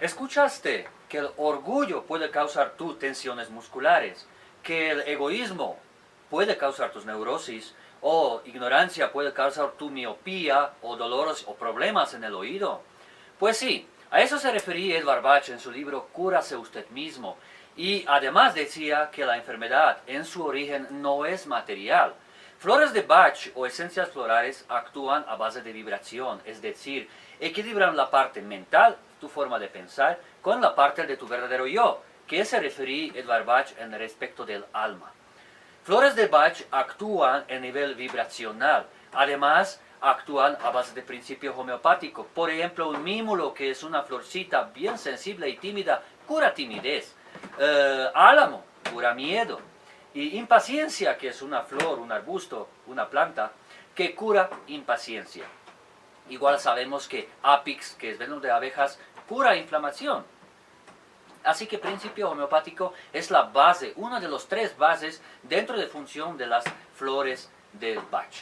¿Escuchaste 0.00 0.86
que 1.08 1.18
el 1.18 1.28
orgullo 1.38 2.04
puede 2.04 2.30
causar 2.30 2.76
tus 2.76 3.00
tensiones 3.00 3.50
musculares? 3.50 4.28
¿Que 4.62 4.92
el 4.92 5.00
egoísmo 5.00 5.76
puede 6.30 6.56
causar 6.56 6.92
tus 6.92 7.04
neurosis? 7.04 7.74
O 8.02 8.42
ignorancia 8.44 9.12
puede 9.12 9.32
causar 9.32 9.72
tu 9.72 9.90
miopía 9.90 10.72
o 10.82 10.96
dolores 10.96 11.44
o 11.46 11.54
problemas 11.54 12.14
en 12.14 12.24
el 12.24 12.34
oído. 12.34 12.82
Pues 13.38 13.56
sí, 13.56 13.88
a 14.10 14.20
eso 14.20 14.38
se 14.38 14.50
refería 14.50 14.98
Edward 14.98 15.22
Bach 15.22 15.48
en 15.48 15.60
su 15.60 15.70
libro 15.70 16.08
Cúrase 16.12 16.56
usted 16.56 16.88
mismo. 16.90 17.36
Y 17.76 18.04
además 18.08 18.54
decía 18.54 19.10
que 19.12 19.24
la 19.24 19.36
enfermedad 19.36 19.98
en 20.06 20.24
su 20.24 20.44
origen 20.44 20.88
no 21.02 21.26
es 21.26 21.46
material. 21.46 22.14
Flores 22.58 22.92
de 22.92 23.02
Bach 23.02 23.50
o 23.54 23.66
esencias 23.66 24.08
florales 24.08 24.64
actúan 24.68 25.24
a 25.28 25.36
base 25.36 25.62
de 25.62 25.72
vibración, 25.72 26.40
es 26.44 26.60
decir, 26.60 27.08
equilibran 27.38 27.96
la 27.96 28.10
parte 28.10 28.42
mental, 28.42 28.96
tu 29.20 29.28
forma 29.28 29.60
de 29.60 29.68
pensar, 29.68 30.18
con 30.42 30.60
la 30.60 30.74
parte 30.74 31.06
de 31.06 31.16
tu 31.16 31.28
verdadero 31.28 31.68
yo, 31.68 32.02
que 32.26 32.44
se 32.44 32.58
refería 32.58 33.12
Edward 33.14 33.44
Bach 33.44 33.68
en 33.78 33.92
respecto 33.92 34.44
del 34.44 34.64
alma. 34.72 35.12
Flores 35.88 36.14
de 36.14 36.26
Bach 36.26 36.54
actúan 36.70 37.46
a 37.48 37.54
nivel 37.54 37.94
vibracional. 37.94 38.86
Además, 39.14 39.80
actúan 40.02 40.58
a 40.62 40.68
base 40.68 40.94
de 40.94 41.00
principio 41.00 41.56
homeopático. 41.56 42.26
Por 42.26 42.50
ejemplo, 42.50 42.90
un 42.90 43.02
mímulo, 43.02 43.54
que 43.54 43.70
es 43.70 43.82
una 43.82 44.02
florcita 44.02 44.64
bien 44.64 44.98
sensible 44.98 45.48
y 45.48 45.56
tímida, 45.56 46.02
cura 46.26 46.52
timidez. 46.52 47.16
Eh, 47.58 48.06
álamo, 48.14 48.66
cura 48.92 49.14
miedo. 49.14 49.60
Y 50.12 50.36
impaciencia, 50.36 51.16
que 51.16 51.28
es 51.28 51.40
una 51.40 51.62
flor, 51.62 52.00
un 52.00 52.12
arbusto, 52.12 52.68
una 52.86 53.08
planta, 53.08 53.52
que 53.94 54.14
cura 54.14 54.50
impaciencia. 54.66 55.46
Igual 56.28 56.60
sabemos 56.60 57.08
que 57.08 57.30
apix, 57.42 57.94
que 57.94 58.10
es 58.10 58.18
veneno 58.18 58.40
de 58.40 58.50
abejas, 58.50 59.00
cura 59.26 59.56
inflamación. 59.56 60.22
Así 61.48 61.66
que 61.66 61.78
principio 61.78 62.28
homeopático 62.28 62.92
es 63.10 63.30
la 63.30 63.44
base, 63.44 63.94
una 63.96 64.20
de 64.20 64.28
los 64.28 64.48
tres 64.48 64.76
bases 64.76 65.22
dentro 65.42 65.78
de 65.78 65.86
función 65.86 66.36
de 66.36 66.46
las 66.46 66.62
flores 66.94 67.50
del 67.72 68.00
Bach. 68.10 68.34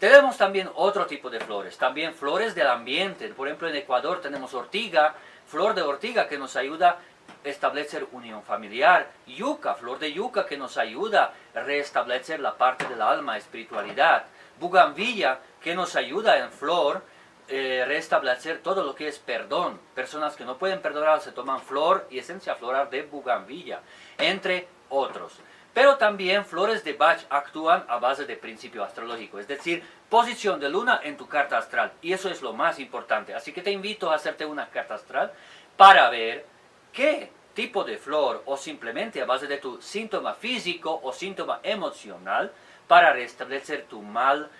Tenemos 0.00 0.36
también 0.38 0.68
otro 0.74 1.06
tipo 1.06 1.30
de 1.30 1.38
flores, 1.38 1.78
también 1.78 2.14
flores 2.14 2.56
del 2.56 2.66
ambiente. 2.66 3.28
Por 3.28 3.46
ejemplo, 3.46 3.68
en 3.68 3.76
Ecuador 3.76 4.20
tenemos 4.20 4.54
ortiga, 4.54 5.14
flor 5.46 5.72
de 5.74 5.82
ortiga 5.82 6.26
que 6.26 6.36
nos 6.36 6.56
ayuda 6.56 6.98
a 7.44 7.48
establecer 7.48 8.08
unión 8.10 8.42
familiar, 8.42 9.08
yuca, 9.24 9.74
flor 9.76 10.00
de 10.00 10.12
yuca 10.12 10.44
que 10.44 10.56
nos 10.56 10.76
ayuda 10.78 11.32
a 11.54 11.60
restablecer 11.60 12.40
la 12.40 12.56
parte 12.56 12.88
del 12.88 13.02
alma, 13.02 13.38
espiritualidad, 13.38 14.24
bugambilla 14.58 15.38
que 15.60 15.76
nos 15.76 15.94
ayuda 15.94 16.38
en 16.38 16.50
flor 16.50 17.04
eh, 17.48 17.84
restablecer 17.86 18.62
todo 18.62 18.84
lo 18.84 18.94
que 18.94 19.08
es 19.08 19.18
perdón. 19.18 19.80
Personas 19.94 20.36
que 20.36 20.44
no 20.44 20.58
pueden 20.58 20.80
perdonar 20.80 21.20
se 21.20 21.32
toman 21.32 21.60
flor 21.60 22.06
y 22.10 22.18
esencia 22.18 22.54
floral 22.54 22.90
de 22.90 23.02
bugambilla, 23.02 23.80
entre 24.18 24.68
otros. 24.88 25.38
Pero 25.74 25.96
también 25.96 26.44
flores 26.44 26.84
de 26.84 26.92
Bach 26.92 27.20
actúan 27.30 27.84
a 27.88 27.98
base 27.98 28.26
de 28.26 28.36
principio 28.36 28.84
astrológico, 28.84 29.38
es 29.38 29.48
decir, 29.48 29.82
posición 30.08 30.60
de 30.60 30.68
luna 30.68 31.00
en 31.02 31.16
tu 31.16 31.26
carta 31.26 31.56
astral. 31.56 31.92
Y 32.02 32.12
eso 32.12 32.28
es 32.28 32.42
lo 32.42 32.52
más 32.52 32.78
importante. 32.78 33.34
Así 33.34 33.52
que 33.52 33.62
te 33.62 33.70
invito 33.70 34.10
a 34.10 34.16
hacerte 34.16 34.44
una 34.44 34.68
carta 34.68 34.94
astral 34.94 35.32
para 35.76 36.10
ver 36.10 36.44
qué 36.92 37.30
tipo 37.54 37.84
de 37.84 37.98
flor 37.98 38.42
o 38.46 38.56
simplemente 38.56 39.22
a 39.22 39.26
base 39.26 39.46
de 39.46 39.58
tu 39.58 39.80
síntoma 39.80 40.34
físico 40.34 41.00
o 41.02 41.12
síntoma 41.12 41.60
emocional 41.62 42.52
para 42.86 43.12
restablecer 43.12 43.86
tu 43.86 44.02
mal 44.02 44.50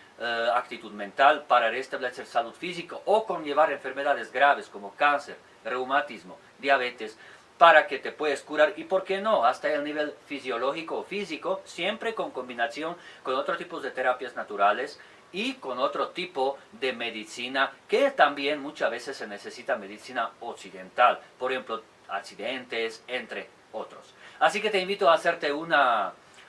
actitud 0.54 0.92
mental 0.92 1.45
para 1.49 1.71
restablecer 1.71 2.26
salud 2.26 2.52
física 2.52 2.97
o 3.04 3.26
conllevar 3.26 3.73
enfermedades 3.73 4.31
graves 4.33 4.69
como 4.69 4.95
cáncer, 4.95 5.37
reumatismo, 5.64 6.38
diabetes, 6.59 7.19
para 7.59 7.87
que 7.87 7.99
te 7.99 8.12
puedas 8.12 8.42
curar 8.42 8.73
y, 8.76 8.85
¿por 8.85 9.04
qué 9.04 9.21
no?, 9.21 9.45
hasta 9.45 9.73
el 9.73 9.85
nivel 9.85 10.14
fisiológico 10.26 10.99
o 10.99 11.04
físico, 11.04 11.61
siempre 11.64 12.14
con 12.14 12.33
combinación 12.33 12.97
con 13.23 13.35
otros 13.35 13.59
tipos 13.59 13.83
de 13.83 13.92
terapias 13.92 14.35
naturales 14.35 14.99
y 15.33 15.54
con 15.54 15.78
otro 15.78 16.09
tipo 16.09 16.59
de 16.73 16.92
medicina 16.92 17.73
que 17.88 18.11
también 18.11 18.61
muchas 18.61 18.90
veces 18.90 19.16
se 19.16 19.26
necesita 19.26 19.76
medicina 19.76 20.31
occidental, 20.40 21.21
por 21.38 21.52
ejemplo, 21.52 21.83
accidentes, 22.09 23.02
entre 23.07 23.49
otros. 23.73 24.14
Así 24.40 24.61
que 24.61 24.71
te 24.71 24.81
invito 24.81 25.09
a 25.09 25.14
hacerte 25.14 25.52
un 25.52 25.73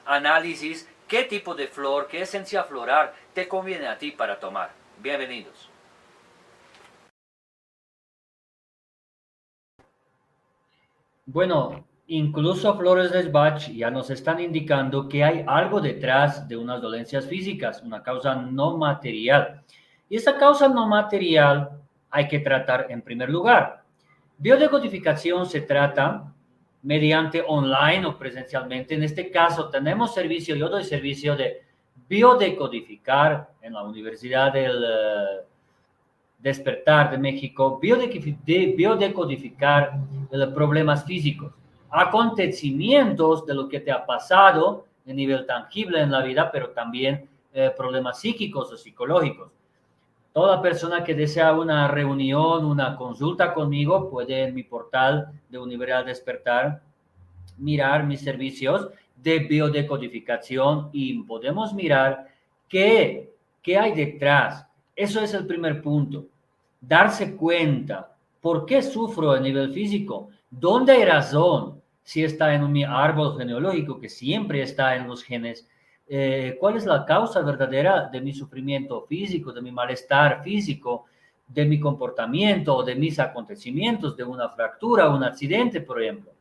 análisis 0.06 0.90
qué 1.14 1.26
tipo 1.26 1.54
de 1.54 1.68
flor, 1.68 2.08
qué 2.08 2.24
esencia 2.24 2.64
floral 2.64 3.12
te 3.36 3.48
conviene 3.48 3.86
a 3.86 4.00
ti 4.00 4.10
para 4.10 4.40
tomar. 4.40 4.72
Bienvenidos. 5.00 5.70
Bueno, 11.28 11.86
incluso 12.08 12.76
Flores 12.76 13.12
de 13.12 13.30
Bach 13.30 13.60
ya 13.70 13.92
nos 13.92 14.10
están 14.10 14.40
indicando 14.40 15.08
que 15.08 15.24
hay 15.24 15.46
algo 15.46 15.80
detrás 15.80 16.48
de 16.48 16.58
unas 16.58 16.82
dolencias 16.82 17.28
físicas, 17.28 17.84
una 17.84 18.02
causa 18.02 18.34
no 18.34 18.76
material. 18.78 19.62
Y 20.10 20.16
esa 20.16 20.36
causa 20.40 20.68
no 20.68 20.88
material 20.88 21.80
hay 22.10 22.28
que 22.28 22.40
tratar 22.40 22.88
en 22.90 23.04
primer 23.04 23.30
lugar. 23.30 23.84
Biodecodificación 24.40 25.46
se 25.46 25.62
trata 25.62 26.34
mediante 26.84 27.44
online 27.46 28.06
o 28.06 28.18
presencialmente. 28.18 28.94
En 28.94 29.04
este 29.04 29.32
caso 29.32 29.70
tenemos 29.70 30.14
servicio, 30.14 30.56
yo 30.56 30.70
doy 30.70 30.84
servicio 30.84 31.36
de 31.36 31.64
biodecodificar 32.08 33.50
en 33.62 33.74
la 33.74 33.84
Universidad 33.84 34.54
del 34.54 34.84
eh, 34.84 35.42
Despertar 36.40 37.12
de 37.12 37.18
México, 37.18 37.80
biodecodificar 37.80 39.94
problemas 40.54 41.06
físicos, 41.06 41.54
acontecimientos 41.90 43.46
de 43.46 43.54
lo 43.54 43.70
que 43.70 43.80
te 43.80 43.92
ha 43.92 44.06
pasado 44.06 44.86
a 45.08 45.14
nivel 45.14 45.46
tangible 45.46 46.02
en 46.02 46.12
la 46.12 46.22
vida, 46.22 46.52
pero 46.52 46.72
también 46.72 47.30
eh, 47.54 47.72
problemas 47.78 48.20
psíquicos 48.20 48.74
o 48.74 48.78
psicológicos. 48.78 49.52
Toda 50.34 50.64
persona 50.64 51.04
que 51.04 51.14
desea 51.14 51.54
una 51.54 51.88
reunión, 51.88 52.66
una 52.66 52.96
consulta 52.96 53.54
conmigo, 53.54 54.10
puede 54.10 54.44
en 54.44 54.56
mi 54.56 54.64
portal 54.64 55.32
de 55.48 55.60
Universidad 55.60 56.06
Despertar 56.06 56.82
mirar 57.58 58.04
mis 58.04 58.22
servicios 58.22 58.90
de 59.16 59.40
biodecodificación 59.40 60.90
y 60.92 61.22
podemos 61.22 61.74
mirar 61.76 62.28
qué, 62.68 63.32
qué 63.62 63.78
hay 63.78 63.94
detrás. 63.94 64.66
Eso 64.96 65.22
es 65.22 65.36
el 65.36 65.46
primer 65.46 65.84
punto. 65.84 66.26
Darse 66.82 67.36
cuenta 67.36 68.16
por 68.42 68.66
qué 68.66 68.82
sufro 68.82 69.32
a 69.32 69.40
nivel 69.40 69.72
físico, 69.72 70.30
dónde 70.50 70.94
hay 70.94 71.06
razón, 71.06 71.80
si 72.04 72.24
está 72.24 72.54
en 72.54 72.70
mi 72.72 72.84
árbol 72.84 73.38
genealógico, 73.38 74.00
que 74.00 74.10
siempre 74.10 74.64
está 74.64 74.96
en 74.96 75.08
los 75.08 75.24
genes, 75.24 75.70
eh, 76.08 76.58
cuál 76.60 76.78
es 76.78 76.86
la 76.86 77.06
causa 77.06 77.42
verdadera 77.42 78.10
de 78.12 78.22
mi 78.22 78.34
sufrimiento 78.34 79.02
físico, 79.04 79.52
de 79.52 79.62
mi 79.62 79.72
malestar 79.72 80.44
físico, 80.44 81.06
de 81.48 81.66
mi 81.66 81.80
comportamiento 81.80 82.76
o 82.76 82.84
de 82.84 82.96
mis 82.96 83.20
acontecimientos, 83.20 84.16
de 84.18 84.24
una 84.24 84.50
fractura, 84.50 85.10
un 85.10 85.24
accidente, 85.24 85.82
por 85.82 86.02
ejemplo. 86.02 86.32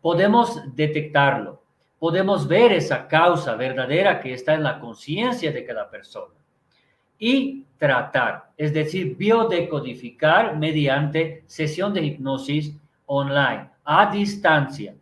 Podemos 0.00 0.74
detectarlo, 0.74 1.62
podemos 1.98 2.46
ver 2.46 2.72
esa 2.72 3.06
causa 3.08 3.54
verdadera 3.56 4.20
que 4.20 4.34
está 4.34 4.54
en 4.54 4.62
la 4.62 4.78
conciencia 4.78 5.52
de 5.52 5.64
cada 5.64 5.88
persona 5.88 6.34
y 7.18 7.64
tratar, 7.78 8.50
es 8.56 8.72
decir, 8.72 9.16
biodecodificar 9.16 10.56
mediante 10.56 11.44
sesión 11.46 11.94
de 11.94 12.02
hipnosis 12.02 12.76
online, 13.06 13.70
a 13.84 14.10
distancia 14.10 14.94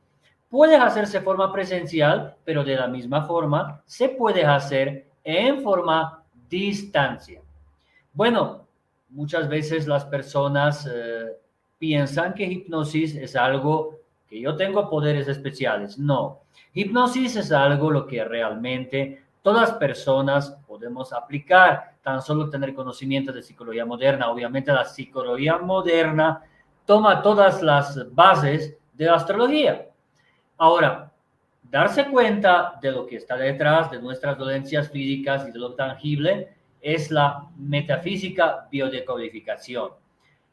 Puedes 0.50 0.80
hacerse 0.80 1.20
forma 1.20 1.52
presencial, 1.52 2.34
pero 2.44 2.64
de 2.64 2.74
la 2.74 2.88
misma 2.88 3.22
forma 3.24 3.80
se 3.86 4.08
puede 4.08 4.44
hacer 4.44 5.06
en 5.22 5.62
forma 5.62 6.24
distancia. 6.48 7.40
Bueno, 8.12 8.66
muchas 9.10 9.48
veces 9.48 9.86
las 9.86 10.04
personas 10.06 10.90
eh, 10.92 11.36
piensan 11.78 12.34
que 12.34 12.46
hipnosis 12.46 13.14
es 13.14 13.36
algo 13.36 14.00
que 14.28 14.40
yo 14.40 14.56
tengo 14.56 14.90
poderes 14.90 15.28
especiales. 15.28 15.96
No, 15.96 16.40
hipnosis 16.74 17.36
es 17.36 17.52
algo 17.52 17.88
lo 17.92 18.08
que 18.08 18.24
realmente 18.24 19.22
todas 19.42 19.70
personas 19.74 20.50
podemos 20.66 21.12
aplicar, 21.12 21.94
tan 22.02 22.20
solo 22.20 22.50
tener 22.50 22.74
conocimiento 22.74 23.32
de 23.32 23.44
psicología 23.44 23.86
moderna. 23.86 24.28
Obviamente 24.28 24.72
la 24.72 24.84
psicología 24.84 25.58
moderna 25.58 26.42
toma 26.84 27.22
todas 27.22 27.62
las 27.62 28.12
bases 28.12 28.76
de 28.94 29.04
la 29.04 29.14
astrología 29.14 29.86
Ahora, 30.60 31.10
darse 31.62 32.04
cuenta 32.10 32.78
de 32.82 32.90
lo 32.90 33.06
que 33.06 33.16
está 33.16 33.34
detrás 33.34 33.90
de 33.90 33.98
nuestras 33.98 34.36
dolencias 34.36 34.90
físicas 34.90 35.48
y 35.48 35.52
de 35.52 35.58
lo 35.58 35.72
tangible 35.72 36.52
es 36.82 37.10
la 37.10 37.46
metafísica 37.56 38.68
biodecodificación. 38.70 39.92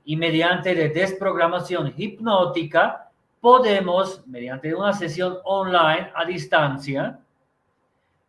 Y 0.06 0.15
mediante 0.15 0.74
de 0.74 0.88
desprogramación 0.88 1.93
hipnótica 1.98 3.10
podemos, 3.41 4.26
mediante 4.26 4.74
una 4.74 4.93
sesión 4.93 5.39
online 5.43 6.10
a 6.15 6.24
distancia, 6.24 7.20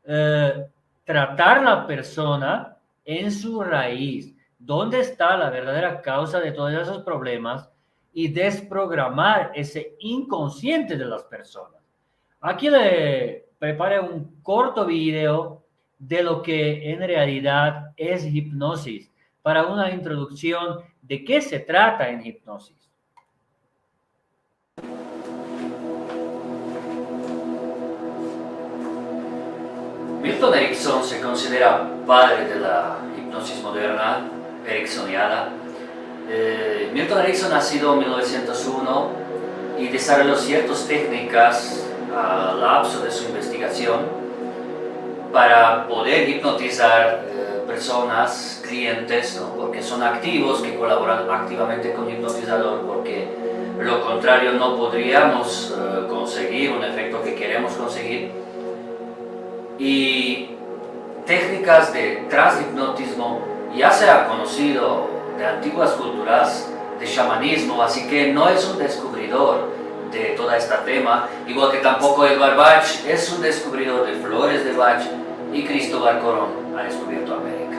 eh, 0.05 0.67
tratar 1.05 1.63
la 1.63 1.87
persona 1.87 2.77
en 3.05 3.31
su 3.31 3.63
raíz, 3.63 4.35
dónde 4.59 4.99
está 4.99 5.37
la 5.37 5.49
verdadera 5.49 6.03
causa 6.03 6.41
de 6.41 6.51
todos 6.51 6.73
esos 6.73 7.05
problemas 7.05 7.71
y 8.13 8.29
desprogramar 8.29 9.53
ese 9.55 9.97
inconsciente 10.01 10.97
de 10.97 11.05
las 11.05 11.23
personas. 11.25 11.81
Aquí 12.41 12.71
le 12.71 13.49
preparé 13.59 14.01
un 14.01 14.41
corto 14.43 14.87
video 14.87 15.65
de 15.99 16.23
lo 16.23 16.43
que 16.43 16.93
en 16.93 17.01
realidad 17.01 17.93
es 17.97 18.25
hipnosis 18.25 19.11
para 19.43 19.67
una 19.67 19.91
introducción 19.91 20.81
de 21.03 21.25
qué 21.25 21.41
se 21.41 21.61
trata 21.61 22.09
en 22.09 22.25
hipnosis. 22.25 22.77
Milton 30.23 30.55
Erickson 30.55 31.03
se 31.03 31.21
considera 31.21 31.89
padre 32.07 32.49
de 32.49 32.61
la 32.61 32.99
hipnosis 33.17 33.63
moderna, 33.63 34.29
ericksoniana, 34.67 35.58
eh, 36.31 36.91
Milton 36.93 37.23
Erickson 37.23 37.51
nacido 37.51 37.95
en 37.95 38.01
1901 38.01 39.09
y 39.79 39.89
desarrolló 39.89 40.37
ciertas 40.37 40.87
técnicas 40.87 41.87
al 42.15 42.61
lapso 42.61 43.01
de 43.01 43.11
su 43.11 43.27
investigación 43.27 44.01
para 45.33 45.87
poder 45.87 46.29
hipnotizar 46.29 47.25
eh, 47.29 47.63
personas, 47.67 48.63
clientes, 48.67 49.41
porque 49.57 49.83
son 49.83 50.03
activos 50.03 50.61
que 50.61 50.75
colaboran 50.75 51.31
activamente 51.31 51.93
con 51.93 52.09
el 52.09 52.15
hipnotizador, 52.15 52.83
porque 52.83 53.29
lo 53.79 54.05
contrario 54.05 54.53
no 54.53 54.77
podríamos 54.77 55.75
eh, 55.77 56.07
conseguir 56.09 56.73
un 56.73 56.85
efecto 56.85 57.23
que 57.23 57.35
queremos 57.35 57.73
conseguir. 57.73 58.33
Y 59.79 60.51
técnicas 61.25 61.93
de 61.93 62.27
transhipnotismo 62.29 63.41
ya 63.77 63.91
se 63.91 64.11
ha 64.11 64.27
conocido 64.27 65.18
de 65.39 65.47
antiguas 65.47 65.93
culturas 65.93 66.69
de 66.99 67.07
chamanismo, 67.07 67.81
así 67.81 68.09
que 68.09 68.33
no 68.33 68.49
es 68.49 68.65
un 68.67 68.79
descubridor 68.79 69.69
de 70.11 70.35
toda 70.37 70.57
esta 70.57 70.85
tema, 70.85 71.29
igual 71.47 71.71
que 71.71 71.79
tampoco 71.79 72.27
Edward 72.27 72.57
Bach 72.57 72.85
es 73.07 73.33
un 73.33 73.43
descubridor 73.43 74.07
de 74.07 74.15
flores 74.15 74.65
de 74.65 74.73
Bach 74.73 75.03
y 75.53 75.65
Cristóbal 75.65 76.19
Colón 76.21 76.77
ha 76.77 76.83
descubierto 76.83 77.35
América. 77.35 77.77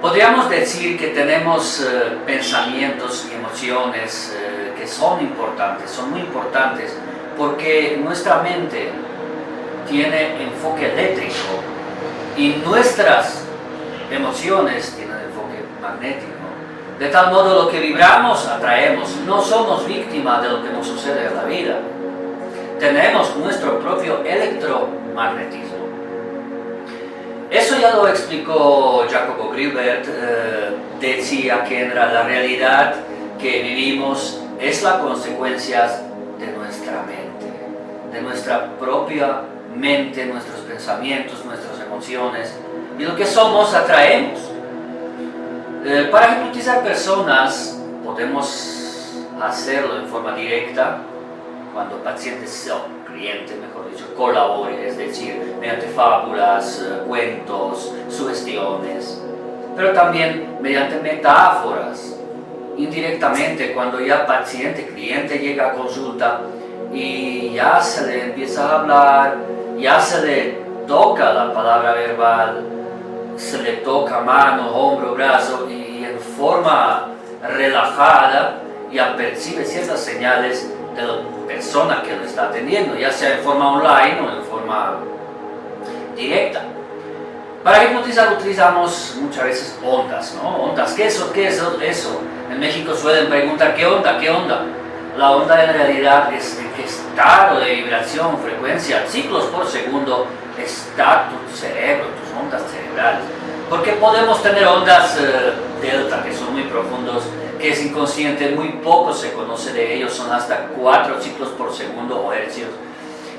Podríamos 0.00 0.48
decir 0.48 0.98
que 0.98 1.08
tenemos 1.08 1.80
eh, 1.80 2.18
pensamientos 2.26 3.26
y 3.30 3.34
emociones 3.34 4.36
eh, 4.36 4.72
que 4.78 4.86
son 4.86 5.20
importantes, 5.20 5.90
son 5.90 6.10
muy 6.10 6.20
importantes, 6.20 6.96
porque 7.38 8.00
nuestra 8.02 8.42
mente 8.42 8.90
tiene 9.88 10.42
enfoque 10.42 10.92
eléctrico 10.92 11.62
y 12.36 12.48
nuestras 12.64 13.44
emociones 14.10 14.96
magnético. 15.92 16.32
De 16.98 17.08
tal 17.08 17.32
modo 17.32 17.64
lo 17.64 17.70
que 17.70 17.80
vibramos 17.80 18.46
atraemos. 18.46 19.16
No 19.26 19.40
somos 19.40 19.86
víctimas 19.86 20.42
de 20.42 20.48
lo 20.48 20.62
que 20.62 20.70
nos 20.70 20.86
sucede 20.86 21.26
en 21.26 21.36
la 21.36 21.44
vida. 21.44 21.78
Tenemos 22.78 23.36
nuestro 23.36 23.78
propio 23.78 24.22
electromagnetismo. 24.24 25.82
Eso 27.50 27.78
ya 27.78 27.94
lo 27.94 28.08
explicó 28.08 29.04
Jacobo 29.10 29.50
Grilbert. 29.50 30.06
Eh, 30.08 30.76
decía 31.00 31.64
que 31.64 31.84
en 31.84 31.94
la 31.94 32.22
realidad 32.22 32.94
que 33.40 33.62
vivimos 33.62 34.40
es 34.60 34.82
la 34.82 35.00
consecuencia 35.00 35.86
de 36.38 36.46
nuestra 36.56 37.02
mente, 37.02 37.52
de 38.12 38.22
nuestra 38.22 38.70
propia 38.78 39.42
mente, 39.74 40.24
nuestros 40.26 40.60
pensamientos, 40.60 41.44
nuestras 41.44 41.80
emociones. 41.80 42.54
Y 42.98 43.02
lo 43.02 43.16
que 43.16 43.26
somos 43.26 43.74
atraemos. 43.74 44.51
Eh, 45.84 46.08
para 46.12 46.34
hipnotizar 46.34 46.80
personas 46.84 47.76
podemos 48.04 49.26
hacerlo 49.42 49.96
en 49.98 50.06
forma 50.06 50.32
directa 50.36 50.98
cuando 51.74 51.96
el 51.96 52.02
paciente 52.02 52.46
o 52.70 53.04
cliente, 53.04 53.56
mejor 53.56 53.90
dicho, 53.90 54.14
colabore, 54.16 54.86
es 54.88 54.96
decir, 54.96 55.56
mediante 55.58 55.86
fábulas, 55.88 56.86
eh, 56.86 57.02
cuentos, 57.08 57.92
sugestiones, 58.08 59.20
pero 59.74 59.92
también 59.92 60.56
mediante 60.60 61.00
metáforas, 61.00 62.16
indirectamente 62.76 63.72
cuando 63.72 64.00
ya 64.00 64.24
paciente, 64.24 64.86
cliente 64.86 65.36
llega 65.40 65.70
a 65.70 65.72
consulta 65.72 66.42
y 66.92 67.54
ya 67.54 67.80
se 67.80 68.06
le 68.06 68.24
empieza 68.26 68.68
a 68.68 68.80
hablar, 68.80 69.36
ya 69.78 69.98
se 69.98 70.24
le 70.24 70.58
toca 70.86 71.32
la 71.32 71.52
palabra 71.52 71.94
verbal, 71.94 72.72
se 73.36 73.62
le 73.62 73.72
toca 73.78 74.20
mano, 74.20 74.70
hombro, 74.70 75.14
brazo 75.14 75.68
y 75.68 76.04
en 76.04 76.18
forma 76.18 77.08
relajada 77.42 78.58
ya 78.90 79.16
percibe 79.16 79.64
ciertas 79.64 80.00
señales 80.00 80.70
del 80.94 81.32
persona 81.46 82.02
que 82.02 82.16
lo 82.16 82.24
está 82.24 82.44
atendiendo, 82.44 82.96
ya 82.96 83.10
sea 83.10 83.36
en 83.36 83.44
forma 83.44 83.72
online 83.72 84.20
o 84.20 84.38
en 84.38 84.44
forma 84.44 84.98
directa. 86.16 86.62
Para 87.62 87.84
hipnotizar 87.84 88.32
utilizamos 88.32 89.16
muchas 89.20 89.44
veces 89.44 89.78
ondas, 89.84 90.34
¿no? 90.42 90.48
Ondas, 90.48 90.92
¿qué 90.94 91.06
es 91.06 91.14
eso? 91.14 91.32
¿Qué 91.32 91.48
es 91.48 91.62
eso? 91.82 92.20
En 92.50 92.58
México 92.58 92.94
suelen 92.94 93.28
preguntar, 93.28 93.74
¿qué 93.74 93.86
onda? 93.86 94.18
¿Qué 94.18 94.30
onda? 94.30 94.62
La 95.16 95.30
onda 95.30 95.62
en 95.64 95.74
realidad 95.74 96.32
es 96.32 96.60
qué 96.74 96.84
estado 96.84 97.60
de 97.60 97.74
vibración, 97.74 98.38
frecuencia, 98.38 99.04
ciclos 99.06 99.44
por 99.46 99.66
segundo 99.66 100.26
está 100.58 101.28
tu 101.28 101.56
cerebro, 101.56 102.06
ondas 102.38 102.62
cerebrales. 102.70 103.24
Porque 103.68 103.92
podemos 103.92 104.42
tener 104.42 104.66
ondas 104.66 105.16
eh, 105.18 105.52
delta, 105.80 106.22
que 106.22 106.34
son 106.34 106.52
muy 106.52 106.64
profundos, 106.64 107.24
que 107.58 107.70
es 107.70 107.84
inconsciente, 107.84 108.50
muy 108.50 108.68
poco 108.84 109.12
se 109.12 109.32
conoce 109.32 109.72
de 109.72 109.94
ellos, 109.94 110.12
son 110.12 110.30
hasta 110.32 110.68
4 110.68 111.20
ciclos 111.20 111.50
por 111.50 111.72
segundo 111.74 112.20
o 112.20 112.32
hercios, 112.32 112.68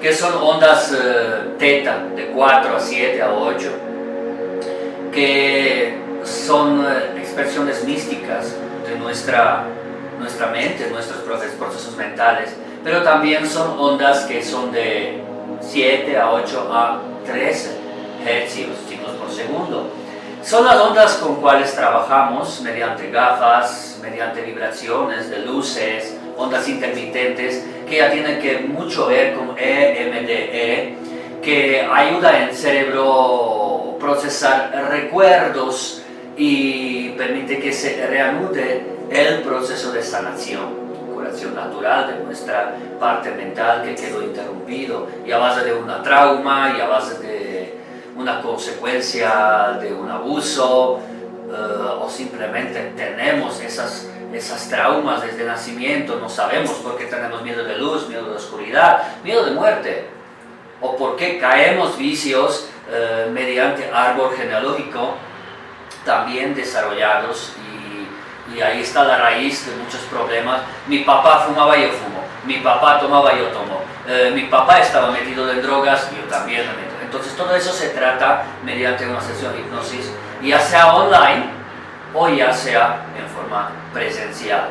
que 0.01 0.13
son 0.13 0.34
ondas 0.41 0.91
uh, 0.91 1.58
teta, 1.58 2.06
de 2.15 2.27
4 2.27 2.75
a 2.75 2.79
7 2.79 3.21
a 3.21 3.34
8, 3.34 3.69
que 5.12 5.97
son 6.23 6.79
uh, 6.79 7.17
expresiones 7.17 7.84
místicas 7.86 8.56
de 8.88 8.97
nuestra, 8.97 9.65
nuestra 10.19 10.47
mente, 10.47 10.89
nuestros 10.89 11.19
procesos 11.21 11.95
mentales, 11.95 12.56
pero 12.84 13.03
también 13.03 13.47
son 13.47 13.77
ondas 13.79 14.25
que 14.25 14.43
son 14.43 14.71
de 14.71 15.21
7 15.62 16.17
a 16.17 16.32
8 16.32 16.69
a 16.71 17.01
13 17.25 17.82
hercios, 18.25 18.71
ciclos 18.88 19.12
por 19.12 19.31
segundo. 19.31 19.91
Son 20.43 20.65
las 20.65 20.75
ondas 20.75 21.13
con 21.15 21.38
cuales 21.38 21.73
trabajamos 21.73 22.62
mediante 22.62 23.09
gafas, 23.09 23.97
mediante 24.01 24.41
vibraciones 24.41 25.29
de 25.29 25.39
luces, 25.39 26.17
ondas 26.38 26.67
intermitentes, 26.67 27.65
que 27.88 27.97
ya 27.97 28.12
tienen 28.12 28.39
que 28.39 28.59
mucho 28.59 29.07
ver 29.07 29.36
con 29.36 29.55
EMDR, 29.57 31.41
que 31.41 31.81
ayuda 31.81 32.29
al 32.29 32.53
cerebro 32.53 33.97
procesar 33.99 34.71
recuerdos 34.89 36.01
y 36.36 37.09
permite 37.09 37.59
que 37.59 37.71
se 37.71 38.05
reanude 38.05 38.86
el 39.09 39.41
proceso 39.43 39.91
de 39.91 40.03
sanación 40.03 40.83
curación 41.23 41.55
natural 41.55 42.07
de 42.07 42.23
nuestra 42.23 42.75
parte 42.99 43.31
mental 43.31 43.83
que 43.83 43.95
quedó 43.95 44.21
interrumpido 44.21 45.07
y 45.25 45.31
a 45.31 45.38
base 45.38 45.63
de 45.63 45.73
una 45.73 46.03
trauma 46.03 46.75
y 46.77 46.81
a 46.81 46.88
base 46.88 47.19
de 47.19 47.52
una 48.15 48.41
consecuencia 48.41 49.78
de 49.82 49.93
un 49.93 50.10
abuso 50.10 50.99
eh, 51.49 52.02
o 52.02 52.10
simplemente 52.10 52.93
tenemos 52.95 53.60
esas, 53.62 54.10
esas 54.34 54.69
traumas 54.69 55.21
desde 55.21 55.45
nacimiento, 55.45 56.17
no 56.19 56.30
sabemos 56.30 56.71
por 56.78 56.97
qué 56.97 57.06
tenemos 57.06 57.41
miedo 57.41 57.63
de 57.63 57.78
luz, 57.78 58.08
miedo 58.08 58.30
de 58.30 58.36
oscuridad, 58.36 59.04
miedo 59.23 59.45
de 59.45 59.52
muerte, 59.52 60.08
o 60.82 60.95
por 60.95 61.15
qué 61.15 61.39
caemos 61.39 61.97
vicios 61.97 62.69
eh, 62.89 63.30
mediante 63.32 63.89
árbol 63.91 64.36
genealógico 64.36 65.15
también 66.06 66.54
desarrollados 66.54 67.54
y, 67.58 68.58
y, 68.58 68.62
ahí 68.62 68.82
está 68.82 69.06
la 69.06 69.17
raíz 69.17 69.65
de 69.65 69.76
muchos 69.78 70.02
problemas. 70.02 70.62
Mi 70.88 70.99
papá 70.99 71.45
fumaba, 71.47 71.78
yo 71.78 71.89
fumo, 71.89 72.23
mi 72.45 72.58
papá 72.58 72.99
tomaba, 72.99 73.34
yo 73.38 73.45
tomo, 73.47 73.82
eh, 74.08 74.32
mi 74.36 74.43
papá 74.43 74.80
estaba 74.80 75.12
metido 75.12 75.49
en 75.49 75.62
drogas, 75.62 76.10
yo 76.12 76.23
también 76.30 76.65
entonces 77.13 77.38
todo 77.38 77.56
eso 77.56 77.71
se 77.71 77.89
trata 77.89 78.43
mediante 78.65 79.06
una 79.06 79.21
sesión 79.21 79.54
de 79.54 79.60
hipnosis, 79.60 80.12
ya 80.41 80.60
sea 80.60 80.95
online 80.95 81.45
o 82.12 82.28
ya 82.28 82.52
sea 82.52 83.06
en 83.15 83.28
forma 83.28 83.69
presencial. 83.93 84.69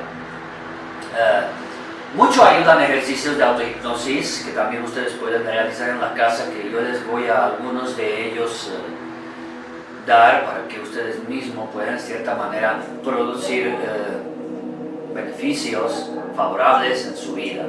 Uh, 1.12 2.16
mucho 2.18 2.44
ayudan 2.44 2.82
ejercicios 2.82 3.38
de 3.38 3.44
autohipnosis 3.44 4.42
que 4.44 4.50
también 4.50 4.82
ustedes 4.82 5.12
pueden 5.12 5.44
realizar 5.44 5.90
en 5.90 6.00
la 6.00 6.14
casa, 6.14 6.46
que 6.50 6.68
yo 6.68 6.80
les 6.80 7.06
voy 7.06 7.28
a 7.28 7.46
algunos 7.46 7.96
de 7.96 8.32
ellos 8.32 8.72
uh, 8.72 10.08
dar 10.08 10.44
para 10.44 10.66
que 10.66 10.80
ustedes 10.80 11.22
mismos 11.28 11.70
puedan, 11.72 11.94
en 11.94 12.00
cierta 12.00 12.34
manera, 12.34 12.80
producir 13.04 13.68
uh, 13.68 15.14
beneficios 15.14 16.10
favorables 16.34 17.06
en 17.06 17.16
su 17.16 17.34
vida. 17.34 17.66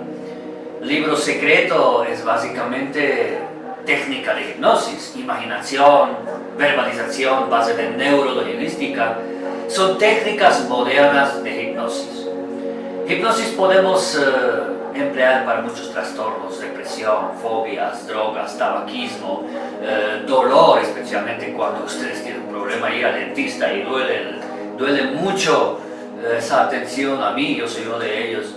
libro 0.81 1.15
secreto 1.15 2.03
es 2.05 2.25
básicamente 2.25 3.52
técnica 3.85 4.33
de 4.33 4.51
hipnosis, 4.51 5.15
imaginación, 5.15 6.17
verbalización, 6.57 7.49
base 7.49 7.75
de 7.75 7.91
neurolingüística, 7.91 9.17
son 9.67 9.97
técnicas 9.97 10.67
modernas 10.67 11.43
de 11.43 11.63
hipnosis. 11.63 12.27
Hipnosis 13.07 13.49
podemos 13.49 14.15
uh, 14.15 14.97
emplear 14.97 15.45
para 15.45 15.61
muchos 15.61 15.91
trastornos, 15.91 16.59
depresión, 16.59 17.31
fobias, 17.41 18.07
drogas, 18.07 18.57
tabaquismo, 18.57 19.43
uh, 19.43 20.25
dolor, 20.25 20.79
especialmente 20.79 21.51
cuando 21.53 21.85
ustedes 21.85 22.23
tienen 22.23 22.43
un 22.43 22.49
problema 22.49 22.93
ir 22.93 23.05
al 23.05 23.15
dentista 23.15 23.73
y 23.73 23.83
duele, 23.83 24.39
duele 24.77 25.03
mucho 25.11 25.79
uh, 26.23 26.37
esa 26.37 26.63
atención 26.63 27.21
a 27.21 27.31
mí, 27.31 27.55
yo 27.55 27.67
soy 27.67 27.85
uno 27.87 27.99
de 27.99 28.29
ellos. 28.29 28.55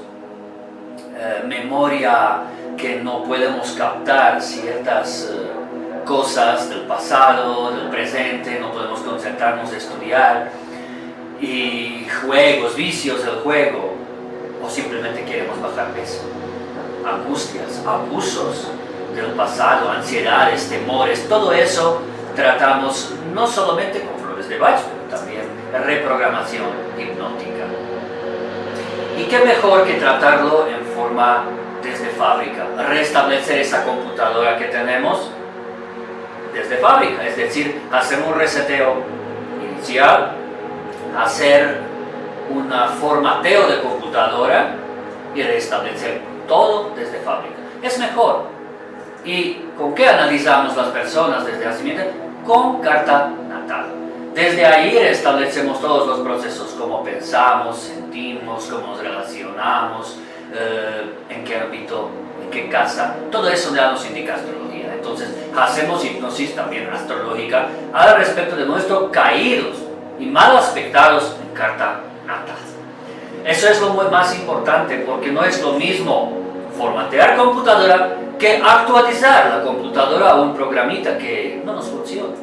Memoria 1.46 2.42
que 2.76 3.00
no 3.00 3.24
podemos 3.24 3.72
captar 3.72 4.40
ciertas 4.40 5.30
uh, 5.32 6.04
cosas 6.04 6.68
del 6.68 6.82
pasado, 6.82 7.72
del 7.72 7.88
presente, 7.88 8.58
no 8.60 8.70
podemos 8.70 9.00
concentrarnos 9.00 9.70
en 9.70 9.76
estudiar, 9.76 10.50
y 11.40 12.06
juegos, 12.22 12.76
vicios 12.76 13.24
del 13.24 13.36
juego, 13.36 13.94
o 14.62 14.70
simplemente 14.70 15.24
queremos 15.24 15.60
bajar 15.60 15.88
peso, 15.92 16.22
angustias, 17.04 17.82
abusos 17.86 18.68
del 19.14 19.32
pasado, 19.32 19.90
ansiedades, 19.90 20.68
temores, 20.68 21.28
todo 21.28 21.52
eso 21.52 22.00
tratamos 22.34 23.12
no 23.34 23.46
solamente 23.46 24.00
con 24.00 24.18
flores 24.20 24.48
de 24.48 24.58
Bach, 24.58 24.80
pero 24.80 25.18
también 25.18 25.42
reprogramación 25.72 26.66
hipnótica. 26.98 27.64
Y 29.18 29.24
qué 29.24 29.38
mejor 29.40 29.84
que 29.84 29.94
tratarlo 29.94 30.66
en 30.66 30.84
desde 31.82 32.08
fábrica, 32.10 32.66
restablecer 32.88 33.60
esa 33.60 33.84
computadora 33.84 34.58
que 34.58 34.66
tenemos 34.66 35.30
desde 36.52 36.76
fábrica, 36.76 37.26
es 37.26 37.36
decir, 37.36 37.80
hacer 37.92 38.18
un 38.20 38.34
reseteo 38.34 39.02
inicial, 39.62 40.32
hacer 41.16 41.80
un 42.50 42.70
formateo 43.00 43.68
de 43.68 43.80
computadora 43.80 44.74
y 45.34 45.42
restablecer 45.42 46.20
todo 46.46 46.90
desde 46.96 47.18
fábrica. 47.20 47.56
Es 47.82 47.98
mejor. 47.98 48.48
¿Y 49.24 49.54
con 49.76 49.94
qué 49.94 50.08
analizamos 50.08 50.76
las 50.76 50.88
personas 50.88 51.44
desde 51.44 51.64
nacimiento? 51.64 52.04
Con 52.46 52.80
carta 52.80 53.32
natal. 53.48 53.86
Desde 54.34 54.64
ahí 54.64 54.98
restablecemos 54.98 55.80
todos 55.80 56.06
los 56.06 56.20
procesos, 56.20 56.76
cómo 56.78 57.02
pensamos, 57.02 57.78
sentimos, 57.78 58.66
cómo 58.66 58.88
nos 58.88 59.00
relacionamos, 59.00 60.18
eh, 60.58 61.12
en 61.28 61.44
qué 61.44 61.56
ámbito, 61.56 62.10
en 62.42 62.50
qué 62.50 62.68
casa, 62.68 63.16
todo 63.30 63.48
eso 63.48 63.74
ya 63.74 63.90
nos 63.90 64.06
indica 64.06 64.34
astrología. 64.34 64.94
Entonces, 64.94 65.28
hacemos 65.56 66.04
hipnosis 66.04 66.54
también 66.54 66.88
astrológica 66.88 67.68
al 67.92 68.16
respecto 68.16 68.56
de 68.56 68.66
nuestros 68.66 69.10
caídos 69.10 69.76
y 70.18 70.26
mal 70.26 70.56
aspectados 70.56 71.36
en 71.42 71.54
carta 71.54 72.00
natal. 72.26 72.56
Eso 73.44 73.68
es 73.68 73.80
lo 73.80 73.90
más 73.94 74.34
importante 74.34 75.04
porque 75.06 75.30
no 75.30 75.44
es 75.44 75.62
lo 75.62 75.74
mismo 75.74 76.32
formatear 76.76 77.36
computadora 77.36 78.16
que 78.38 78.60
actualizar 78.62 79.48
la 79.50 79.62
computadora 79.62 80.30
a 80.30 80.34
un 80.36 80.54
programita 80.54 81.16
que 81.16 81.62
no 81.64 81.74
nos 81.74 81.86
funciona. 81.86 82.34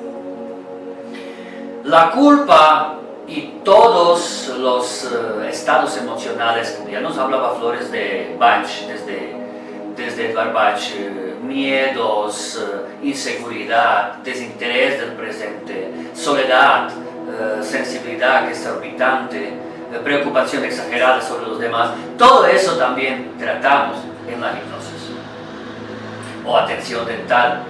La 1.84 2.12
culpa 2.12 2.96
y 3.28 3.60
todos 3.64 4.52
los 4.60 5.06
uh, 5.06 5.44
estados 5.44 5.98
emocionales, 5.98 6.80
ya 6.92 7.00
nos 7.00 7.18
hablaba 7.18 7.56
Flores 7.56 7.92
de 7.92 8.36
Bach, 8.38 8.68
desde, 8.88 9.36
desde 9.96 10.32
Edvard 10.32 10.54
Bach, 10.54 10.80
uh, 10.80 11.46
miedos, 11.46 12.58
uh, 12.62 13.06
inseguridad, 13.06 14.16
desinterés 14.24 15.00
del 15.00 15.12
presente, 15.14 15.92
soledad, 16.14 16.90
sensibilidad 17.62 18.46
que 18.46 18.52
es 18.52 18.68
orbitante, 18.68 19.54
preocupación 20.04 20.66
exagerada 20.66 21.22
sobre 21.22 21.48
los 21.48 21.60
demás, 21.60 21.92
todo 22.18 22.46
eso 22.46 22.78
también 22.78 23.32
tratamos 23.40 23.98
en 24.28 24.42
la 24.42 24.52
hipnosis. 24.52 25.12
O 26.46 26.58
atención 26.58 27.06
dental, 27.06 27.64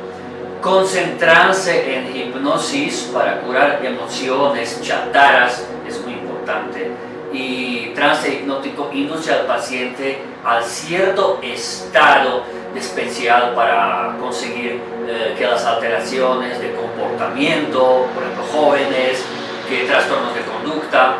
Concentrarse 0.63 1.93
en 1.93 2.15
hipnosis 2.15 3.10
para 3.13 3.41
curar 3.41 3.86
emociones, 3.86 4.82
chataras, 4.82 5.67
es 5.86 5.99
muy 5.99 6.13
importante. 6.13 6.89
Y 7.34 7.88
trance 7.93 8.30
hipnótico 8.30 8.89
induce 8.93 9.34
al 9.34 9.45
paciente 9.45 10.19
al 10.45 10.63
cierto 10.63 11.41
estado 11.43 12.43
especial 12.78 13.54
para 13.54 14.15
conseguir 14.21 14.80
eh, 15.06 15.36
que 15.38 15.45
las 15.45 15.65
alteraciones 15.65 16.58
de 16.62 16.73
comportamiento, 16.76 18.08
por 18.13 18.23
ejemplo 18.23 18.45
jóvenes, 18.54 19.21
que 19.67 19.84
trastornos 19.84 20.34
de 20.34 20.43
conducta, 20.43 21.15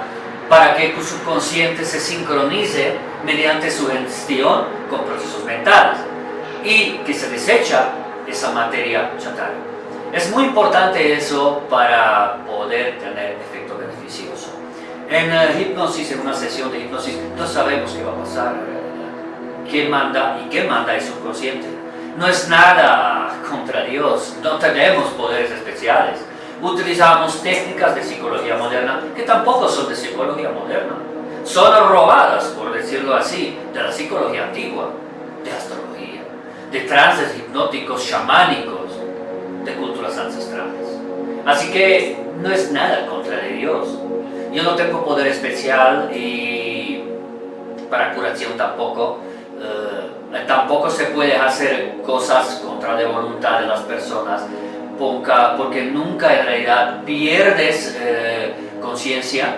para 0.48 0.74
que 0.78 0.90
tu 0.90 1.04
subconsciente 1.04 1.84
se 1.84 2.00
sincronice 2.00 2.94
mediante 3.26 3.70
su 3.70 3.88
gestión 3.90 4.68
con 4.90 5.04
procesos 5.04 5.44
mentales 5.44 6.00
y 6.64 7.00
que 7.00 7.14
se 7.14 7.30
desecha 7.30 7.90
esa 8.34 8.52
materia 8.52 9.12
chatarra. 9.18 9.54
Es 10.12 10.32
muy 10.32 10.46
importante 10.46 11.14
eso 11.14 11.62
para 11.70 12.44
poder 12.46 13.00
tener 13.00 13.38
efecto 13.40 13.78
beneficioso. 13.78 14.50
En 15.10 15.32
uh, 15.32 15.60
hipnosis, 15.60 16.12
en 16.12 16.22
una 16.22 16.34
sesión 16.34 16.72
de 16.72 16.80
hipnosis, 16.80 17.18
no 17.38 17.48
sabemos 17.48 17.92
qué 17.92 18.04
va 18.04 18.12
a 18.12 18.16
pasar, 18.16 18.56
quién 19.70 19.90
manda 19.90 20.40
y 20.44 20.50
qué 20.50 20.64
manda 20.64 20.96
el 20.96 21.02
subconsciente. 21.02 21.68
No 22.18 22.28
es 22.28 22.48
nada 22.50 23.36
contra 23.50 23.86
Dios, 23.86 24.36
no 24.42 24.58
tenemos 24.58 25.06
poderes 25.12 25.52
especiales. 25.52 26.20
Utilizamos 26.62 27.42
técnicas 27.42 27.96
de 27.96 28.04
psicología 28.04 28.56
moderna 28.56 29.02
que 29.16 29.24
tampoco 29.24 29.68
son 29.68 29.90
de 29.90 29.96
psicología 29.96 30.50
moderna. 30.50 30.96
Son 31.44 31.90
robadas, 31.90 32.46
por 32.58 32.72
decirlo 32.72 33.16
así, 33.16 33.58
de 33.74 33.84
la 33.84 33.92
psicología 33.92 34.46
antigua, 34.46 34.92
de 35.44 35.52
astrología, 35.52 35.83
de 36.74 36.82
trances 36.82 37.38
hipnóticos 37.38 38.10
chamánicos, 38.10 39.00
de 39.64 39.74
culturas 39.76 40.18
ancestrales. 40.18 40.82
Así 41.46 41.72
que 41.72 42.18
no 42.42 42.52
es 42.52 42.72
nada 42.72 43.06
contra 43.06 43.38
de 43.38 43.50
Dios. 43.54 44.00
Yo 44.52 44.64
no 44.64 44.76
tengo 44.76 45.06
poder 45.06 45.28
especial 45.28 46.10
y 46.14 47.04
para 47.92 48.16
curación 48.16 48.58
tampoco. 48.58 49.20
Eh, 49.62 50.44
tampoco 50.48 50.90
se 50.90 51.06
puede 51.06 51.36
hacer 51.36 52.02
cosas 52.04 52.60
contra 52.66 53.00
la 53.00 53.08
voluntad 53.08 53.62
de 53.62 53.68
las 53.68 53.82
personas 53.82 54.42
porque 54.98 55.84
nunca 55.84 56.40
en 56.40 56.46
realidad 56.46 57.04
pierdes 57.04 57.98
eh, 58.00 58.54
conciencia 58.82 59.58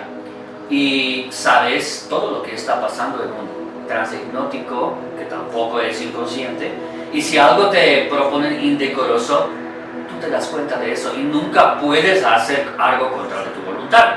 y 0.68 1.28
sabes 1.30 2.06
todo 2.10 2.30
lo 2.32 2.42
que 2.42 2.54
está 2.54 2.80
pasando 2.80 3.22
en 3.22 3.30
un 3.30 3.86
trance 3.86 4.16
hipnótico 4.16 4.94
que 5.16 5.24
tampoco 5.26 5.80
es 5.80 6.02
inconsciente 6.02 6.72
y 7.16 7.22
si 7.22 7.38
algo 7.38 7.70
te 7.70 8.08
proponen 8.10 8.62
indecoroso 8.62 9.48
te 10.20 10.28
das 10.28 10.48
cuenta 10.48 10.78
de 10.78 10.92
eso 10.92 11.14
y 11.16 11.22
nunca 11.22 11.80
puedes 11.80 12.22
hacer 12.22 12.68
algo 12.78 13.10
contra 13.10 13.42
tu 13.44 13.62
voluntad. 13.62 14.16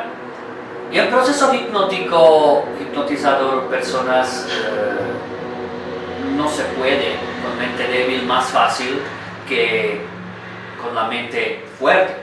Y 0.91 0.97
el 0.97 1.07
proceso 1.07 1.53
hipnótico, 1.53 2.65
hipnotizador, 2.81 3.67
personas 3.67 4.47
eh, 4.49 6.35
no 6.35 6.49
se 6.49 6.63
puede 6.63 7.15
con 7.41 7.57
mente 7.57 7.88
débil 7.88 8.25
más 8.25 8.47
fácil 8.47 9.01
que 9.47 10.01
con 10.83 10.93
la 10.93 11.05
mente 11.05 11.65
fuerte. 11.79 12.15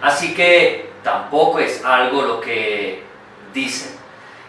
Así 0.00 0.34
que 0.34 0.92
tampoco 1.02 1.58
es 1.58 1.84
algo 1.84 2.22
lo 2.22 2.40
que 2.40 3.02
dicen. 3.52 4.01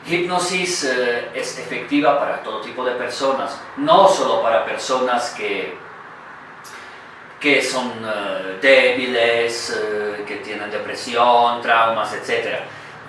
Hipnosis 0.05 0.83
eh, 0.83 1.29
es 1.33 1.57
efectiva 1.59 2.19
para 2.19 2.43
todo 2.43 2.61
tipo 2.61 2.83
de 2.83 2.93
personas, 2.95 3.59
no 3.77 4.07
solo 4.07 4.41
para 4.41 4.65
personas 4.65 5.31
que 5.31 5.77
que 7.43 7.61
son 7.61 7.91
eh, 8.05 8.57
débiles, 8.61 9.77
eh, 9.77 10.23
que 10.25 10.37
tienen 10.37 10.71
depresión, 10.71 11.61
traumas, 11.61 12.13
etc. 12.13 12.59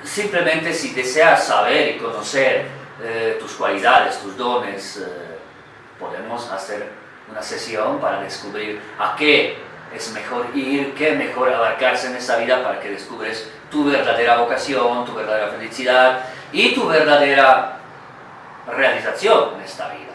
Simplemente 0.02 0.74
si 0.74 0.92
deseas 0.92 1.46
saber 1.46 1.94
y 1.94 1.98
conocer 1.98 2.66
eh, 3.00 3.36
tus 3.38 3.52
cualidades, 3.52 4.20
tus 4.20 4.36
dones, 4.36 5.04
podemos 6.00 6.50
hacer 6.50 6.90
una 7.30 7.40
sesión 7.40 8.00
para 8.00 8.22
descubrir 8.22 8.80
a 8.98 9.14
qué 9.14 9.56
es 9.94 10.10
mejor 10.10 10.48
ir, 10.52 10.94
qué 10.94 11.12
mejor 11.12 11.54
abarcarse 11.54 12.08
en 12.08 12.16
esta 12.16 12.36
vida 12.38 12.60
para 12.60 12.80
que 12.80 12.90
descubres 12.90 13.48
tu 13.74 13.84
verdadera 13.84 14.36
vocación, 14.36 15.04
tu 15.04 15.14
verdadera 15.14 15.48
felicidad 15.48 16.20
y 16.52 16.72
tu 16.72 16.86
verdadera 16.86 17.76
realización 18.68 19.54
en 19.56 19.62
esta 19.62 19.88
vida. 19.88 20.12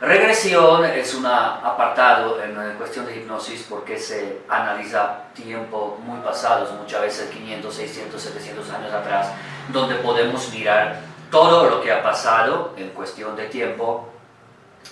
Regresión 0.00 0.86
es 0.86 1.14
un 1.14 1.26
apartado 1.26 2.42
en, 2.42 2.54
cuestión 2.78 3.04
de 3.04 3.16
hipnosis 3.16 3.66
porque 3.68 3.98
se 3.98 4.40
analiza 4.48 5.24
tiempo 5.34 5.98
muy 6.02 6.18
pasados, 6.20 6.72
muchas 6.72 7.02
veces 7.02 7.30
500, 7.30 7.74
600, 7.74 8.22
700 8.22 8.70
años 8.70 8.92
atrás, 8.94 9.28
donde 9.68 9.96
podemos 9.96 10.50
mirar 10.50 10.96
todo 11.30 11.68
lo 11.68 11.82
que 11.82 11.92
ha 11.92 12.02
pasado 12.02 12.72
en 12.78 12.88
cuestión 12.90 13.36
de 13.36 13.48
tiempo, 13.48 14.08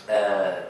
eh, 0.07 0.69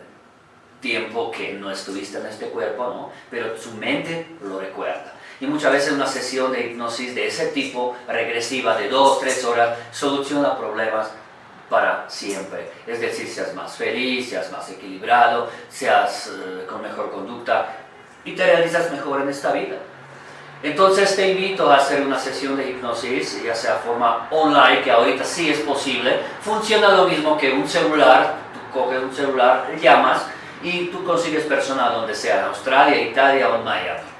tiempo 0.80 1.32
que 1.32 1.54
no 1.54 1.72
estuviste 1.72 2.18
en 2.18 2.26
este 2.26 2.46
cuerpo, 2.50 2.84
¿no? 2.84 3.10
pero 3.30 3.58
su 3.58 3.72
mente 3.72 4.36
lo 4.42 4.60
recuerda. 4.60 5.14
Y 5.42 5.46
muchas 5.48 5.72
veces 5.72 5.92
una 5.94 6.06
sesión 6.06 6.52
de 6.52 6.68
hipnosis 6.68 7.16
de 7.16 7.26
ese 7.26 7.46
tipo, 7.46 7.96
regresiva, 8.06 8.76
de 8.76 8.88
2, 8.88 9.18
3 9.18 9.44
horas, 9.46 9.76
soluciona 9.90 10.56
problemas 10.56 11.08
para 11.68 12.08
siempre. 12.08 12.70
Es 12.86 13.00
decir, 13.00 13.26
seas 13.26 13.52
más 13.52 13.74
feliz, 13.74 14.30
seas 14.30 14.52
más 14.52 14.70
equilibrado, 14.70 15.48
seas 15.68 16.28
eh, 16.28 16.64
con 16.70 16.80
mejor 16.80 17.10
conducta 17.10 17.74
y 18.24 18.36
te 18.36 18.46
realizas 18.46 18.92
mejor 18.92 19.22
en 19.22 19.30
esta 19.30 19.50
vida. 19.50 19.78
Entonces 20.62 21.16
te 21.16 21.32
invito 21.32 21.68
a 21.68 21.78
hacer 21.78 22.02
una 22.02 22.20
sesión 22.20 22.56
de 22.56 22.70
hipnosis, 22.70 23.42
ya 23.42 23.56
sea 23.56 23.74
forma 23.84 24.28
online, 24.30 24.82
que 24.82 24.92
ahorita 24.92 25.24
sí 25.24 25.50
es 25.50 25.58
posible. 25.58 26.20
Funciona 26.40 26.90
lo 26.90 27.08
mismo 27.08 27.36
que 27.36 27.50
un 27.50 27.68
celular, 27.68 28.36
tú 28.54 28.78
coges 28.78 29.02
un 29.02 29.12
celular, 29.12 29.66
llamas 29.80 30.24
y 30.62 30.86
tú 30.86 31.02
consigues 31.02 31.46
personal 31.46 31.94
donde 31.94 32.14
sea, 32.14 32.38
en 32.38 32.44
Australia, 32.44 33.02
Italia 33.02 33.48
o 33.48 33.56
en 33.56 33.64
Miami. 33.64 34.11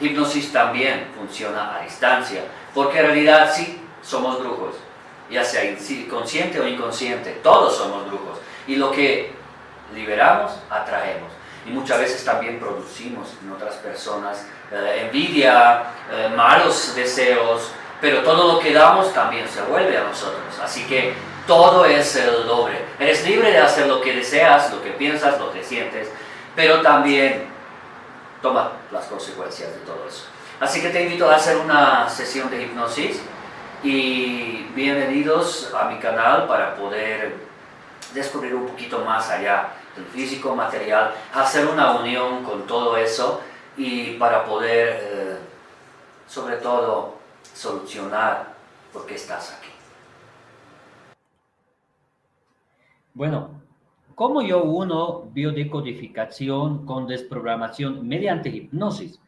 Hipnosis 0.00 0.52
también 0.52 1.08
funciona 1.16 1.76
a 1.76 1.82
distancia, 1.82 2.42
porque 2.74 2.98
en 3.00 3.06
realidad 3.06 3.52
sí 3.54 3.80
somos 4.02 4.38
brujos 4.40 4.74
ya 5.30 5.44
sea 5.44 5.62
consciente 6.10 6.60
o 6.60 6.66
inconsciente, 6.66 7.38
todos 7.42 7.76
somos 7.76 8.06
brujos. 8.08 8.38
Y 8.66 8.76
lo 8.76 8.90
que 8.90 9.32
liberamos, 9.94 10.52
atraemos. 10.68 11.30
Y 11.66 11.70
muchas 11.70 12.00
veces 12.00 12.24
también 12.24 12.58
producimos 12.58 13.28
en 13.42 13.52
otras 13.52 13.76
personas 13.76 14.46
eh, 14.72 15.04
envidia, 15.06 15.82
eh, 16.10 16.30
malos 16.34 16.94
deseos, 16.94 17.70
pero 18.00 18.22
todo 18.22 18.54
lo 18.54 18.58
que 18.58 18.72
damos 18.72 19.12
también 19.12 19.46
se 19.48 19.62
vuelve 19.62 19.96
a 19.96 20.04
nosotros. 20.04 20.42
Así 20.62 20.84
que 20.84 21.12
todo 21.46 21.84
es 21.84 22.16
el 22.16 22.46
doble. 22.46 22.78
Eres 22.98 23.26
libre 23.26 23.52
de 23.52 23.58
hacer 23.58 23.86
lo 23.86 24.00
que 24.00 24.16
deseas, 24.16 24.72
lo 24.72 24.82
que 24.82 24.90
piensas, 24.90 25.38
lo 25.38 25.52
que 25.52 25.62
sientes, 25.62 26.08
pero 26.56 26.80
también 26.80 27.48
toma 28.42 28.72
las 28.90 29.06
consecuencias 29.06 29.72
de 29.72 29.80
todo 29.80 30.06
eso. 30.06 30.24
Así 30.60 30.80
que 30.80 30.90
te 30.90 31.02
invito 31.02 31.30
a 31.30 31.36
hacer 31.36 31.56
una 31.56 32.08
sesión 32.08 32.50
de 32.50 32.62
hipnosis 32.62 33.20
y 33.82 34.64
bienvenidos 34.74 35.72
a 35.74 35.84
mi 35.84 35.98
canal 35.98 36.46
para 36.46 36.74
poder 36.74 37.34
descubrir 38.12 38.54
un 38.54 38.66
poquito 38.66 39.04
más 39.04 39.30
allá 39.30 39.68
del 39.96 40.04
físico 40.06 40.54
material, 40.54 41.14
hacer 41.34 41.66
una 41.66 41.92
unión 41.92 42.44
con 42.44 42.66
todo 42.66 42.96
eso 42.96 43.40
y 43.76 44.12
para 44.18 44.44
poder, 44.44 45.00
eh, 45.02 45.38
sobre 46.26 46.56
todo, 46.56 47.16
solucionar 47.54 48.54
por 48.92 49.06
qué 49.06 49.14
estás 49.14 49.56
aquí. 49.58 49.70
Bueno, 53.14 53.50
¿cómo 54.20 54.42
yo 54.42 54.64
uno 54.64 55.30
biodecodificación 55.32 56.84
con 56.84 57.06
desprogramación 57.06 58.06
mediante 58.06 58.50
hipnosis? 58.50 59.18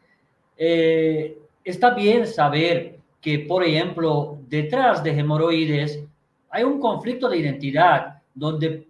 Eh, 0.54 1.38
está 1.64 1.94
bien 1.94 2.26
saber 2.26 2.98
que, 3.18 3.38
por 3.38 3.64
ejemplo, 3.64 4.36
detrás 4.50 5.02
de 5.02 5.18
hemorroides 5.18 6.04
hay 6.50 6.64
un 6.64 6.78
conflicto 6.78 7.30
de 7.30 7.38
identidad 7.38 8.20
donde 8.34 8.86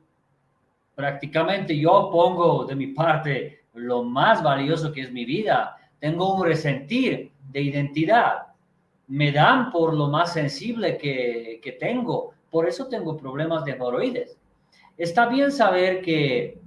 prácticamente 0.97 1.79
yo 1.79 2.11
pongo 2.11 2.65
de 2.65 2.75
mi 2.75 2.89
parte 2.89 3.61
lo 3.75 4.03
más 4.03 4.43
valioso 4.43 4.91
que 4.91 5.03
es 5.03 5.13
mi 5.13 5.25
vida. 5.25 5.77
Tengo 6.01 6.35
un 6.35 6.45
resentir 6.45 7.31
de 7.53 7.63
identidad. 7.63 8.49
Me 9.07 9.31
dan 9.31 9.71
por 9.71 9.95
lo 9.95 10.09
más 10.09 10.33
sensible 10.33 10.99
que, 10.99 11.61
que 11.63 11.71
tengo. 11.71 12.35
Por 12.51 12.67
eso 12.67 12.89
tengo 12.89 13.17
problemas 13.17 13.65
de 13.65 13.71
hemorroides. 13.71 14.42
Está 14.97 15.27
bien 15.27 15.51
saber 15.51 16.03
que 16.03 16.59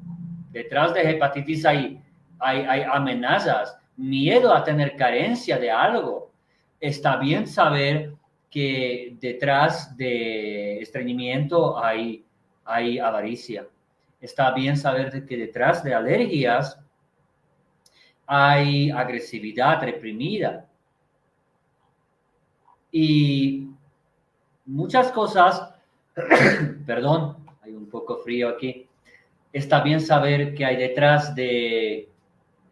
detrás 0.52 0.94
de 0.94 1.12
hepatitis 1.12 1.66
hay, 1.66 2.02
hay, 2.40 2.82
amenazas, 2.82 3.78
miedo 3.98 4.54
a 4.54 4.64
tener 4.64 4.96
carencia 4.96 5.58
de 5.58 5.72
algo, 5.72 6.32
está 6.80 7.18
bien 7.18 7.48
saber 7.48 8.14
que 8.50 9.16
detrás 9.20 9.96
de 9.98 10.80
estreñimiento 10.80 11.78
hay, 11.84 12.26
hay 12.64 13.00
avaricia. 13.00 13.68
Está 14.22 14.52
bien 14.52 14.78
saber 14.78 15.26
que 15.26 15.38
detrás 15.38 15.84
de 15.84 15.94
alergias 15.94 16.80
hay 18.26 18.90
agresividad 18.92 19.84
reprimida. 19.84 20.66
Y 22.92 23.70
muchas 24.66 25.12
cosas, 25.12 25.74
perdón, 26.86 27.45
un 27.86 27.92
poco 27.92 28.18
frío 28.18 28.50
aquí. 28.50 28.88
Está 29.54 29.82
bien 29.82 30.02
saber 30.02 30.54
que 30.54 30.66
hay 30.66 30.76
detrás 30.76 31.34
de 31.36 32.10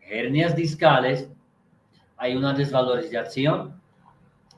hernias 0.02 0.56
discales, 0.56 1.30
hay 2.18 2.36
una 2.36 2.54
desvalorización 2.54 3.80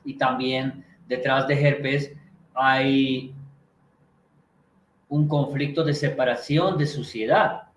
y 0.04 0.16
también 0.16 0.84
detrás 1.06 1.46
de 1.46 1.54
herpes 1.60 2.12
hay 2.54 3.32
un 5.08 5.28
conflicto 5.28 5.84
de 5.84 5.94
separación 5.94 6.76
de 6.78 6.86
suciedad. 6.86 7.68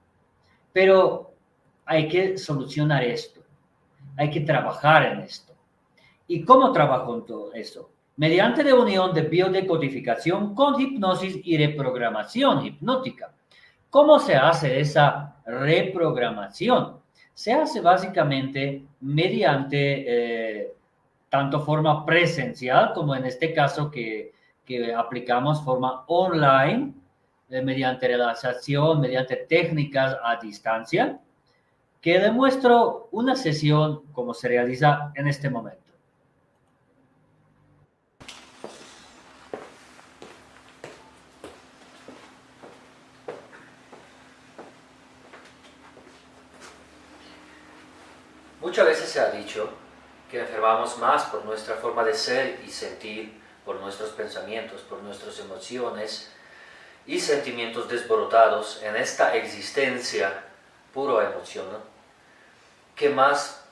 Pero 0.73 1.33
hay 1.85 2.07
que 2.07 2.37
solucionar 2.37 3.03
esto, 3.03 3.41
hay 4.17 4.29
que 4.31 4.41
trabajar 4.41 5.03
en 5.03 5.19
esto. 5.19 5.53
¿Y 6.27 6.43
cómo 6.43 6.71
trabajo 6.71 7.15
en 7.15 7.25
todo 7.25 7.53
eso? 7.53 7.89
Mediante 8.19 8.65
la 8.65 8.75
unión 8.75 9.13
de 9.13 9.21
biodecodificación 9.21 10.53
con 10.53 10.77
hipnosis 10.77 11.39
y 11.41 11.57
reprogramación 11.57 12.65
hipnótica. 12.65 13.31
¿Cómo 13.89 14.19
se 14.19 14.35
hace 14.35 14.81
esa 14.81 15.37
reprogramación? 15.45 16.97
Se 17.33 17.53
hace 17.53 17.79
básicamente 17.79 18.83
mediante 18.99 19.77
eh, 20.61 20.73
tanto 21.29 21.61
forma 21.61 22.05
presencial 22.05 22.91
como 22.93 23.15
en 23.15 23.23
este 23.23 23.53
caso 23.53 23.89
que, 23.89 24.33
que 24.65 24.93
aplicamos 24.93 25.63
forma 25.63 26.03
online 26.07 26.91
eh, 27.49 27.61
mediante 27.61 28.05
relajación, 28.09 28.99
mediante 28.99 29.37
técnicas 29.47 30.17
a 30.21 30.35
distancia, 30.35 31.21
que 32.01 32.19
demuestro 32.19 33.07
una 33.11 33.37
sesión 33.37 34.01
como 34.11 34.33
se 34.33 34.49
realiza 34.49 35.13
en 35.15 35.29
este 35.29 35.49
momento. 35.49 35.88
Muchas 48.69 48.85
veces 48.85 49.09
se 49.09 49.19
ha 49.19 49.31
dicho 49.31 49.67
que 50.29 50.41
enfermamos 50.41 50.99
más 50.99 51.23
por 51.23 51.43
nuestra 51.43 51.73
forma 51.77 52.03
de 52.03 52.13
ser 52.13 52.61
y 52.63 52.69
sentir, 52.69 53.41
por 53.65 53.77
nuestros 53.77 54.11
pensamientos, 54.11 54.81
por 54.81 55.01
nuestras 55.01 55.39
emociones, 55.39 56.31
y 57.07 57.19
sentimientos 57.19 57.89
desborotados 57.89 58.79
en 58.83 58.95
esta 58.95 59.35
existencia 59.35 60.43
puro 60.93 61.19
emoción, 61.19 61.65
que 62.95 63.09
más 63.09 63.65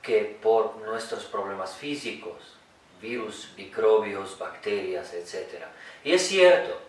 que 0.00 0.38
por 0.42 0.76
nuestros 0.76 1.24
problemas 1.24 1.74
físicos, 1.74 2.56
virus, 3.02 3.52
microbios, 3.58 4.38
bacterias, 4.38 5.12
etc. 5.12 5.62
Y 6.04 6.14
es 6.14 6.26
cierto, 6.26 6.80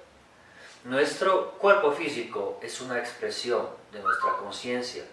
nuestro 0.86 1.51
cuerpo 1.56 1.91
físico 1.91 2.58
es 2.63 2.79
una 2.79 2.99
expresión 2.99 3.67
de 3.91 3.99
nuestra 3.99 4.38
conciencia, 4.38 5.03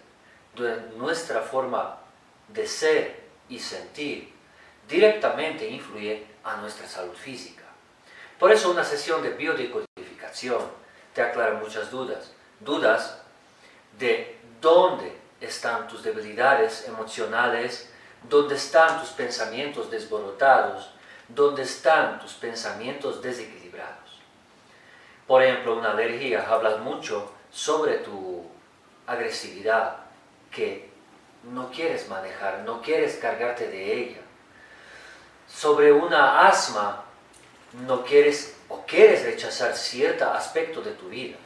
de 0.55 0.77
nuestra 0.95 1.41
forma 1.41 2.00
de 2.47 2.67
ser 2.67 3.21
y 3.49 3.59
sentir, 3.59 4.33
directamente 4.87 5.67
influye 5.67 6.25
a 6.43 6.57
nuestra 6.57 6.87
salud 6.87 7.15
física. 7.15 7.63
Por 8.39 8.51
eso 8.51 8.71
una 8.71 8.83
sesión 8.83 9.21
de 9.21 9.31
biodecodificación 9.31 10.61
te 11.13 11.21
aclara 11.21 11.59
muchas 11.59 11.91
dudas. 11.91 12.31
Dudas 12.59 13.21
de 13.97 14.37
dónde 14.59 15.15
están 15.39 15.87
tus 15.87 16.03
debilidades 16.03 16.87
emocionales, 16.87 17.89
dónde 18.29 18.55
están 18.55 18.99
tus 18.99 19.09
pensamientos 19.09 19.89
desborotados, 19.89 20.91
dónde 21.27 21.63
están 21.63 22.19
tus 22.19 22.33
pensamientos 22.33 23.21
desequilibrados. 23.21 24.19
Por 25.27 25.41
ejemplo, 25.41 25.77
una 25.77 25.91
alergia, 25.91 26.45
hablas 26.47 26.79
mucho 26.79 27.31
sobre 27.51 27.97
tu 27.99 28.45
agresividad, 29.07 29.97
que 30.51 30.90
no 31.43 31.71
quieres 31.71 32.07
manejar, 32.07 32.59
no 32.59 32.81
quieres 32.81 33.15
cargarte 33.15 33.67
de 33.67 33.93
ella. 33.93 34.21
Sobre 35.47 35.91
una 35.91 36.47
asma, 36.47 37.03
no 37.85 38.03
quieres 38.03 38.55
o 38.69 38.85
quieres 38.85 39.23
rechazar 39.23 39.75
cierto 39.75 40.29
aspecto 40.31 40.81
de 40.81 40.91
tu 40.91 41.09
vida. 41.09 41.37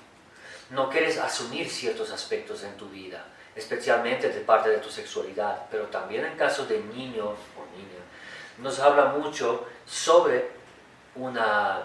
No 0.69 0.89
quieres 0.89 1.17
asumir 1.17 1.69
ciertos 1.69 2.11
aspectos 2.11 2.63
en 2.63 2.75
tu 2.75 2.89
vida, 2.89 3.23
especialmente 3.55 4.29
de 4.29 4.41
parte 4.41 4.69
de 4.69 4.77
tu 4.77 4.89
sexualidad, 4.89 5.65
pero 5.71 5.85
también 5.85 6.25
en 6.25 6.37
caso 6.37 6.65
de 6.65 6.79
niño 6.79 7.25
o 7.25 7.77
niña. 7.77 8.03
Nos 8.59 8.79
habla 8.79 9.05
mucho 9.05 9.67
sobre 9.85 10.49
una 11.15 11.83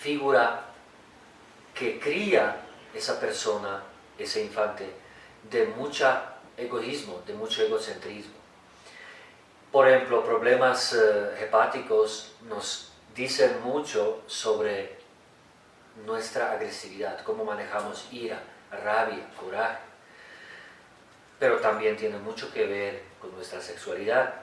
figura 0.00 0.64
que 1.74 1.98
cría 2.00 2.56
esa 2.94 3.20
persona, 3.20 3.82
ese 4.18 4.42
infante, 4.42 4.90
de 5.50 5.66
mucho 5.66 6.08
egoísmo, 6.58 7.22
de 7.26 7.34
mucho 7.34 7.62
egocentrismo. 7.62 8.34
Por 9.72 9.88
ejemplo, 9.88 10.24
problemas 10.24 10.92
eh, 10.92 11.44
hepáticos 11.44 12.32
nos 12.48 12.92
dicen 13.14 13.62
mucho 13.62 14.22
sobre 14.26 14.98
nuestra 16.04 16.52
agresividad, 16.52 17.22
cómo 17.22 17.44
manejamos 17.44 18.06
ira, 18.12 18.42
rabia, 18.70 19.28
coraje. 19.40 19.78
Pero 21.38 21.58
también 21.58 21.96
tiene 21.96 22.18
mucho 22.18 22.52
que 22.52 22.66
ver 22.66 23.02
con 23.20 23.34
nuestra 23.34 23.60
sexualidad. 23.60 24.34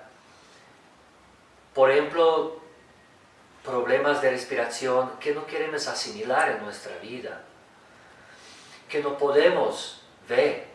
Por 1.73 1.91
ejemplo, 1.91 2.61
problemas 3.63 4.21
de 4.21 4.29
respiración 4.29 5.11
que 5.19 5.33
no 5.33 5.45
queremos 5.45 5.87
asimilar 5.87 6.51
en 6.51 6.63
nuestra 6.63 6.95
vida, 6.97 7.41
que 8.87 9.01
no 9.01 9.17
podemos 9.17 10.01
ver, 10.29 10.74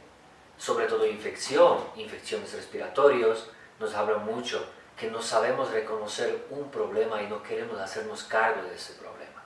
sobre 0.61 0.87
todo 0.87 1.07
infección, 1.07 1.79
infecciones 1.97 2.53
respiratorias, 2.53 3.47
nos 3.79 3.95
hablan 3.95 4.27
mucho 4.27 4.63
que 4.95 5.11
no 5.11 5.23
sabemos 5.23 5.71
reconocer 5.71 6.45
un 6.51 6.71
problema 6.71 7.23
y 7.23 7.27
no 7.29 7.43
queremos 7.43 7.81
hacernos 7.81 8.25
cargo 8.25 8.63
de 8.69 8.75
ese 8.75 8.93
problema. 8.93 9.43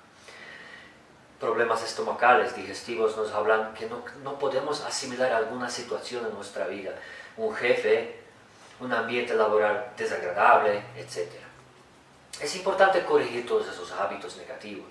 Problemas 1.38 1.85
estomacales, 1.85 2.57
digestivos, 2.57 3.16
nos 3.16 3.31
hablan 3.33 3.74
que 3.74 3.87
no, 3.87 4.03
no 4.24 4.40
podemos 4.40 4.81
asimilar 4.81 5.33
alguna 5.33 5.70
situación 5.70 6.27
en 6.27 6.35
nuestra 6.35 6.66
vida, 6.66 6.90
un 7.37 7.55
jefe, 7.55 8.18
un 8.81 8.92
ambiente 8.92 9.35
laboral 9.35 9.92
desagradable, 9.96 10.83
etc. 10.96 11.31
Es 12.40 12.57
importante 12.57 13.05
corregir 13.05 13.46
todos 13.46 13.68
esos 13.68 13.92
hábitos 13.92 14.37
negativos 14.37 14.88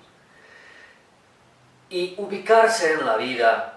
y 1.89 2.15
ubicarse 2.17 2.93
en 2.93 3.05
la 3.05 3.17
vida 3.17 3.72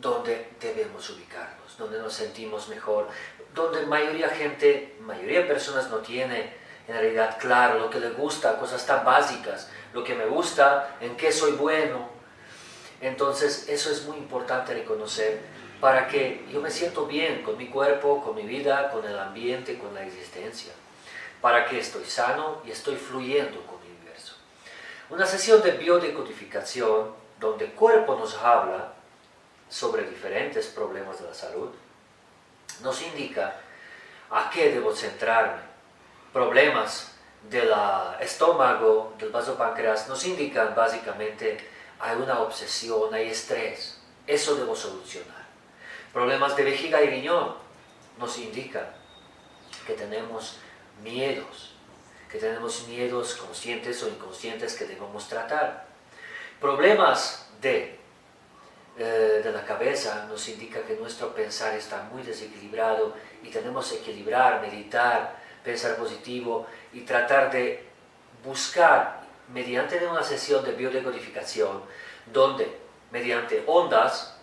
donde 0.00 0.52
debemos 0.60 1.08
ubicarnos, 1.10 1.76
donde 1.76 1.98
nos 1.98 2.14
sentimos 2.14 2.68
mejor, 2.68 3.08
donde 3.54 3.84
mayoría 3.86 4.28
gente, 4.28 4.96
mayoría 5.00 5.40
de 5.40 5.46
personas 5.46 5.90
no 5.90 5.98
tiene 5.98 6.58
en 6.88 6.94
realidad 6.94 7.38
claro 7.38 7.78
lo 7.78 7.90
que 7.90 8.00
le 8.00 8.10
gusta, 8.10 8.58
cosas 8.58 8.84
tan 8.86 9.04
básicas, 9.04 9.70
lo 9.92 10.02
que 10.02 10.14
me 10.14 10.26
gusta, 10.26 10.96
en 11.00 11.16
qué 11.16 11.30
soy 11.30 11.52
bueno. 11.52 12.08
Entonces 13.00 13.68
eso 13.68 13.90
es 13.90 14.04
muy 14.06 14.16
importante 14.16 14.74
reconocer 14.74 15.40
para 15.80 16.08
que 16.08 16.44
yo 16.50 16.60
me 16.60 16.70
siento 16.70 17.06
bien 17.06 17.42
con 17.42 17.56
mi 17.56 17.68
cuerpo, 17.68 18.22
con 18.22 18.34
mi 18.34 18.42
vida, 18.42 18.90
con 18.90 19.04
el 19.06 19.18
ambiente, 19.18 19.78
con 19.78 19.94
la 19.94 20.04
existencia, 20.04 20.72
para 21.40 21.66
que 21.66 21.78
estoy 21.78 22.04
sano 22.04 22.60
y 22.66 22.70
estoy 22.70 22.96
fluyendo 22.96 23.64
con 23.66 23.80
el 23.82 23.92
universo. 23.96 24.34
Una 25.08 25.26
sesión 25.26 25.62
de 25.62 25.72
biodecodificación 25.72 27.12
donde 27.38 27.66
el 27.66 27.72
cuerpo 27.72 28.16
nos 28.16 28.36
habla 28.36 28.92
sobre 29.70 30.02
diferentes 30.02 30.66
problemas 30.66 31.20
de 31.20 31.28
la 31.28 31.34
salud, 31.34 31.70
nos 32.82 33.00
indica 33.02 33.56
a 34.30 34.50
qué 34.50 34.70
debo 34.70 34.94
centrarme. 34.94 35.62
Problemas 36.32 37.12
del 37.48 37.72
estómago, 38.20 39.14
del 39.18 39.30
vaso 39.30 39.56
páncreas, 39.56 40.08
nos 40.08 40.24
indican 40.26 40.74
básicamente 40.74 41.58
hay 42.00 42.16
una 42.16 42.40
obsesión, 42.40 43.12
hay 43.14 43.28
estrés. 43.28 44.00
Eso 44.26 44.56
debo 44.56 44.74
solucionar. 44.74 45.46
Problemas 46.12 46.56
de 46.56 46.64
vejiga 46.64 47.02
y 47.02 47.10
riñón 47.10 47.54
nos 48.18 48.38
indican 48.38 48.86
que 49.86 49.94
tenemos 49.94 50.58
miedos, 51.02 51.74
que 52.30 52.38
tenemos 52.38 52.86
miedos 52.88 53.34
conscientes 53.34 54.02
o 54.02 54.08
inconscientes 54.08 54.74
que 54.74 54.86
debemos 54.86 55.28
tratar. 55.28 55.86
Problemas 56.60 57.48
de 57.60 57.99
eh, 59.02 59.40
de 59.42 59.50
la 59.50 59.64
cabeza 59.64 60.26
nos 60.28 60.46
indica 60.50 60.82
que 60.82 60.94
nuestro 60.94 61.34
pensar 61.34 61.74
está 61.74 62.02
muy 62.12 62.22
desequilibrado 62.22 63.14
y 63.42 63.48
tenemos 63.48 63.90
que 63.90 63.96
equilibrar, 64.00 64.60
meditar, 64.60 65.36
pensar 65.64 65.96
positivo 65.96 66.66
y 66.92 67.00
tratar 67.00 67.50
de 67.50 67.88
buscar 68.44 69.22
mediante 69.54 70.06
una 70.06 70.22
sesión 70.22 70.62
de 70.62 70.72
biodecodificación 70.72 71.82
donde 72.30 72.76
mediante 73.10 73.64
ondas 73.66 74.36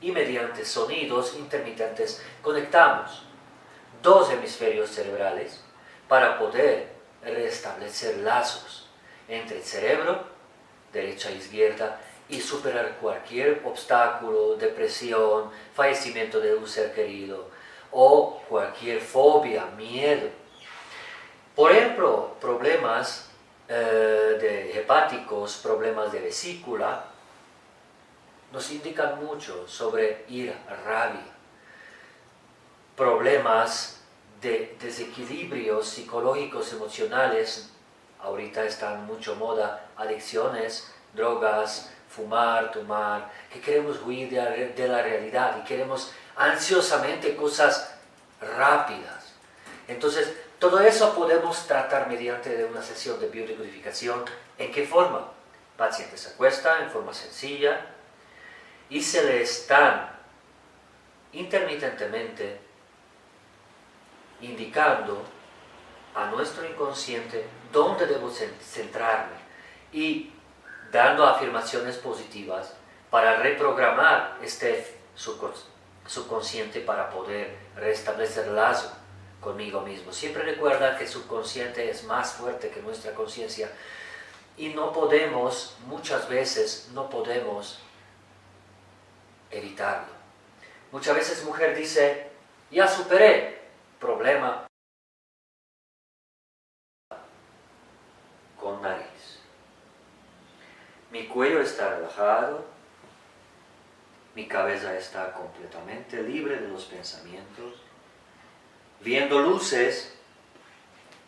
y 0.00 0.10
mediante 0.10 0.64
sonidos 0.64 1.36
intermitentes 1.36 2.24
conectamos 2.40 3.24
dos 4.02 4.30
hemisferios 4.30 4.88
cerebrales 4.88 5.62
para 6.08 6.38
poder 6.38 6.94
restablecer 7.22 8.16
lazos 8.20 8.88
entre 9.28 9.58
el 9.58 9.64
cerebro, 9.64 10.24
derecha 10.94 11.28
e 11.28 11.34
izquierda, 11.34 12.00
y 12.30 12.40
superar 12.40 12.96
cualquier 13.00 13.62
obstáculo, 13.64 14.56
depresión, 14.56 15.50
fallecimiento 15.74 16.40
de 16.40 16.54
un 16.54 16.66
ser 16.66 16.92
querido 16.94 17.48
o 17.92 18.40
cualquier 18.48 19.00
fobia, 19.00 19.66
miedo. 19.76 20.28
Por 21.56 21.72
ejemplo, 21.72 22.36
problemas 22.40 23.30
eh, 23.68 24.38
de 24.40 24.78
hepáticos, 24.78 25.56
problemas 25.56 26.12
de 26.12 26.20
vesícula, 26.20 27.04
nos 28.52 28.70
indican 28.70 29.24
mucho 29.24 29.66
sobre 29.68 30.24
ira, 30.28 30.54
rabia, 30.84 31.26
problemas 32.96 34.00
de 34.40 34.76
desequilibrios 34.80 35.88
psicológicos, 35.88 36.72
emocionales, 36.72 37.70
ahorita 38.20 38.64
están 38.64 39.06
mucho 39.06 39.36
moda, 39.36 39.88
adicciones, 39.96 40.92
drogas, 41.14 41.92
fumar, 42.10 42.72
tomar, 42.72 43.30
que 43.52 43.60
queremos 43.60 44.00
huir 44.04 44.28
de 44.30 44.88
la, 44.88 45.02
realidad 45.02 45.58
y 45.62 45.64
queremos 45.64 46.12
ansiosamente 46.36 47.36
cosas 47.36 47.94
rápidas. 48.40 49.32
Entonces, 49.86 50.32
todo 50.58 50.80
eso 50.80 51.14
podemos 51.14 51.66
tratar 51.66 52.08
mediante 52.08 52.64
una 52.64 52.82
sesión 52.82 53.18
de 53.20 53.28
biodecodificación. 53.28 54.24
¿En 54.58 54.72
qué 54.72 54.86
forma? 54.86 55.18
El 55.18 55.76
paciente 55.76 56.18
se 56.18 56.30
acuesta 56.30 56.82
en 56.82 56.90
forma 56.90 57.14
sencilla 57.14 57.86
y 58.90 59.00
se 59.02 59.24
le 59.24 59.42
están 59.42 60.10
intermitentemente 61.32 62.60
indicando 64.40 65.24
a 66.14 66.26
nuestro 66.26 66.68
inconsciente 66.68 67.46
dónde 67.72 68.06
debo 68.06 68.30
centrarme 68.30 69.36
y 69.92 70.32
dando 70.90 71.26
afirmaciones 71.26 71.96
positivas 71.96 72.74
para 73.10 73.36
reprogramar 73.36 74.38
este 74.42 74.98
subconsciente 76.06 76.80
para 76.80 77.10
poder 77.10 77.56
restablecer 77.76 78.48
lazo 78.48 78.92
conmigo 79.40 79.80
mismo. 79.80 80.12
Siempre 80.12 80.42
recuerda 80.42 80.96
que 80.96 81.04
el 81.04 81.10
subconsciente 81.10 81.90
es 81.90 82.04
más 82.04 82.32
fuerte 82.32 82.70
que 82.70 82.82
nuestra 82.82 83.14
conciencia 83.14 83.70
y 84.56 84.68
no 84.70 84.92
podemos, 84.92 85.76
muchas 85.86 86.28
veces 86.28 86.90
no 86.92 87.08
podemos 87.08 87.80
evitarlo. 89.50 90.20
Muchas 90.92 91.14
veces 91.14 91.44
mujer 91.44 91.74
dice, 91.74 92.30
ya 92.70 92.86
superé 92.86 93.60
problema 93.98 94.66
con 98.60 98.82
nariz. 98.82 99.40
Mi 101.10 101.26
cuello 101.50 101.62
está 101.62 101.96
relajado, 101.96 102.64
mi 104.36 104.46
cabeza 104.46 104.96
está 104.96 105.32
completamente 105.32 106.22
libre 106.22 106.58
de 106.60 106.68
los 106.68 106.84
pensamientos, 106.84 107.82
viendo 109.00 109.40
luces 109.40 110.16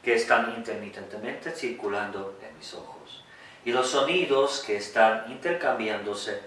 que 0.03 0.15
están 0.15 0.55
intermitentemente 0.57 1.51
circulando 1.51 2.39
en 2.41 2.57
mis 2.57 2.73
ojos 2.75 3.25
y 3.65 3.73
los 3.73 3.89
sonidos 3.89 4.63
que 4.65 4.77
están 4.77 5.31
intercambiándose 5.31 6.41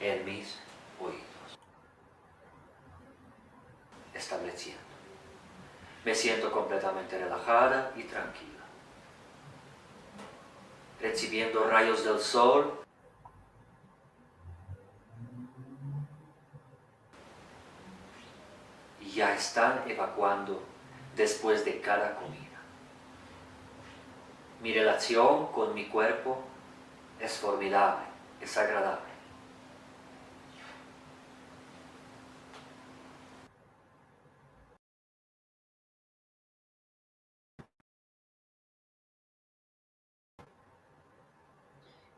en 0.00 0.24
mis 0.24 0.58
oídos. 1.00 1.58
Estableciendo. 4.14 4.82
Me 6.04 6.14
siento 6.14 6.52
completamente 6.52 7.18
relajada 7.18 7.92
y 7.96 8.04
tranquila. 8.04 8.57
Recibiendo 11.00 11.68
rayos 11.68 12.04
del 12.04 12.18
sol. 12.18 12.80
Y 19.00 19.10
ya 19.12 19.34
están 19.34 19.84
evacuando 19.86 20.62
después 21.16 21.64
de 21.64 21.80
cada 21.80 22.16
comida. 22.16 22.38
Mi 24.62 24.72
relación 24.72 25.52
con 25.52 25.74
mi 25.74 25.86
cuerpo 25.86 26.42
es 27.20 27.32
formidable, 27.38 28.04
es 28.40 28.56
agradable. 28.56 29.07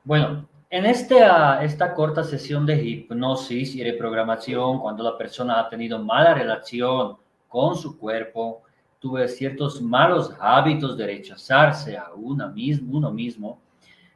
Bueno, 0.02 0.48
en 0.70 0.86
esta, 0.86 1.62
esta 1.62 1.94
corta 1.94 2.24
sesión 2.24 2.64
de 2.64 2.82
hipnosis 2.82 3.74
y 3.74 3.84
reprogramación, 3.84 4.80
cuando 4.80 5.02
la 5.02 5.18
persona 5.18 5.60
ha 5.60 5.68
tenido 5.68 6.02
mala 6.02 6.32
relación 6.32 7.16
con 7.48 7.76
su 7.76 7.98
cuerpo, 7.98 8.62
tuve 8.98 9.28
ciertos 9.28 9.82
malos 9.82 10.32
hábitos 10.40 10.96
de 10.96 11.06
rechazarse 11.06 11.98
a 11.98 12.12
uno 12.14 12.48
mismo, 12.50 13.60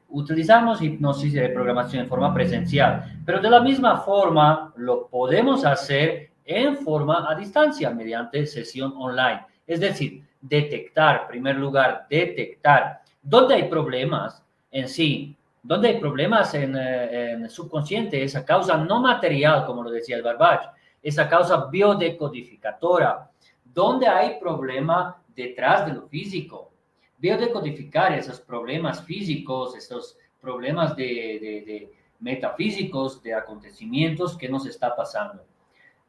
utilizamos 0.09 0.81
hipnosis 0.81 1.35
y 1.35 1.41
reprogramación 1.41 2.05
en 2.05 2.09
forma 2.09 2.33
presencial, 2.33 3.21
pero 3.27 3.41
de 3.41 3.51
la 3.51 3.61
misma 3.61 3.99
forma 3.99 4.73
lo 4.77 5.09
podemos 5.09 5.65
hacer 5.65 6.31
en 6.47 6.77
forma 6.79 7.31
a 7.31 7.35
distancia 7.35 7.91
mediante 7.91 8.47
sesión 8.47 8.95
online. 8.97 9.45
Es 9.67 9.81
decir, 9.81 10.23
detectar, 10.41 11.23
en 11.23 11.29
primer 11.29 11.57
lugar, 11.57 12.07
detectar 12.09 13.03
dónde 13.23 13.55
hay 13.55 13.65
problemas 13.65 14.43
en 14.71 14.89
sí, 14.89 15.37
donde 15.65 15.89
hay 15.89 15.99
problemas 15.99 16.53
en, 16.55 16.77
eh, 16.77 17.33
en, 17.33 17.49
subconsciente, 17.49 18.23
esa 18.23 18.45
causa 18.45 18.77
no 18.77 19.01
material, 19.01 19.65
como 19.65 19.83
lo 19.83 19.91
decía 19.91 20.17
el 20.17 20.23
Barbach, 20.23 20.75
esa 21.03 21.27
causa 21.27 21.69
biodecodificadora, 21.71 23.31
donde 23.65 24.07
hay 24.07 24.39
problema 24.39 25.17
detrás 25.35 25.87
de 25.87 25.95
lo 25.95 26.03
físico. 26.07 26.71
Biodecodificar 27.17 28.13
esos 28.13 28.41
problemas 28.41 29.03
físicos, 29.05 29.75
esos 29.75 30.19
problemas 30.39 30.95
de, 30.97 31.91
metafísicos, 32.21 33.23
de 33.23 33.33
acontecimientos 33.33 34.37
que 34.37 34.51
nos 34.51 34.67
está 34.67 34.95
pasando. 34.95 35.47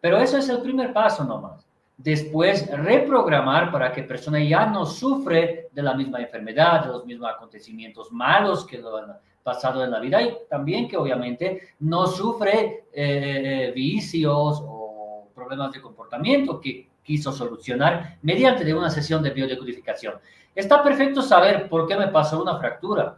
Pero 0.02 0.18
eso 0.18 0.38
es 0.38 0.50
el 0.50 0.62
primer 0.62 0.92
paso 0.92 1.24
nomás. 1.24 1.66
Después, 1.98 2.70
reprogramar 2.70 3.72
para 3.72 3.94
que 3.94 4.04
persona 4.04 4.44
ya 4.44 4.66
no 4.66 4.86
sufre 4.86 5.70
de 5.72 5.82
la 5.82 5.94
misma 5.94 6.20
enfermedad, 6.20 6.84
de 6.84 6.92
los 6.92 7.06
mismos 7.06 7.32
acontecimientos 7.32 8.12
malos 8.12 8.66
que 8.66 8.80
lo 8.80 8.98
han 8.98 9.18
pasado 9.46 9.84
en 9.84 9.92
la 9.92 10.00
vida 10.00 10.24
y 10.24 10.36
también 10.50 10.88
que 10.88 10.98
obviamente 10.98 11.76
no 11.82 12.08
sufre 12.08 12.86
eh, 12.92 13.72
vicios 13.76 14.60
o 14.66 15.28
problemas 15.36 15.72
de 15.72 15.82
comportamiento 15.82 16.60
que 16.60 16.90
quiso 17.04 17.32
solucionar 17.32 18.18
mediante 18.24 18.64
de 18.64 18.74
una 18.74 18.90
sesión 18.90 19.22
de 19.22 19.30
biodecodificación. 19.30 20.16
Está 20.56 20.82
perfecto 20.82 21.22
saber 21.22 21.70
por 21.70 21.88
qué 21.88 21.96
me 21.96 22.08
pasó 22.08 22.42
una 22.42 22.58
fractura. 22.58 23.18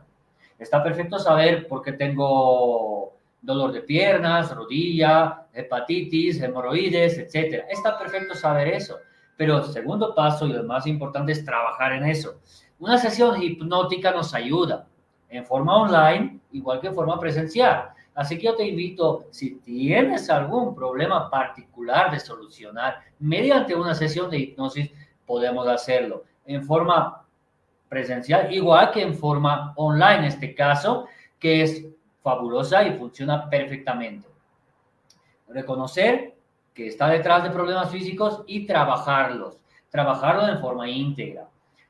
Está 0.59 0.84
perfecto 0.84 1.17
saber 1.17 1.65
por 1.65 1.82
qué 1.82 1.93
tengo 1.93 3.13
dolor 3.41 3.71
de 3.71 3.84
piernas, 3.84 4.53
rodilla, 4.53 5.45
hepatitis, 5.53 6.41
hemorroides, 6.41 7.19
etc. 7.19 7.63
Está 7.69 7.97
perfecto 7.97 8.36
saber 8.36 8.67
eso. 8.67 8.97
Pero 9.38 9.59
el 9.59 9.63
segundo 9.71 10.13
paso 10.13 10.45
y 10.45 10.51
lo 10.51 10.63
más 10.65 10.88
importante 10.88 11.32
es 11.32 11.45
trabajar 11.45 11.93
en 11.93 12.05
eso. 12.05 12.41
Una 12.80 12.97
sesión 12.97 13.41
hipnótica 13.41 14.11
nos 14.11 14.34
ayuda 14.34 14.88
en 15.30 15.45
forma 15.45 15.75
online, 15.75 16.39
igual 16.51 16.80
que 16.80 16.88
en 16.88 16.95
forma 16.95 17.19
presencial. 17.19 17.89
Así 18.15 18.38
que 18.38 18.45
yo 18.45 18.55
te 18.55 18.65
invito, 18.65 19.28
si 19.30 19.55
tienes 19.59 20.30
algún 20.30 20.73
problema 20.73 21.30
particular 21.30 22.09
de 22.11 22.19
solucionar 22.19 23.01
mediante 23.19 23.75
una 23.75 23.93
sesión 23.93 24.30
de 24.30 24.39
hipnosis, 24.39 24.91
podemos 25.25 25.67
hacerlo 25.67 26.23
en 26.45 26.63
forma 26.63 27.23
presencial, 27.89 28.51
igual 28.53 28.91
que 28.91 29.03
en 29.03 29.13
forma 29.13 29.73
online 29.75 30.19
en 30.19 30.23
este 30.25 30.55
caso, 30.55 31.05
que 31.38 31.61
es 31.61 31.86
fabulosa 32.23 32.84
y 32.84 32.97
funciona 32.97 33.49
perfectamente. 33.49 34.28
Reconocer 35.47 36.36
que 36.73 36.88
está 36.88 37.09
detrás 37.09 37.43
de 37.43 37.51
problemas 37.51 37.91
físicos 37.91 38.43
y 38.47 38.65
trabajarlos, 38.65 39.59
trabajarlo 39.89 40.47
en 40.47 40.59
forma 40.59 40.89
íntegra 40.89 41.47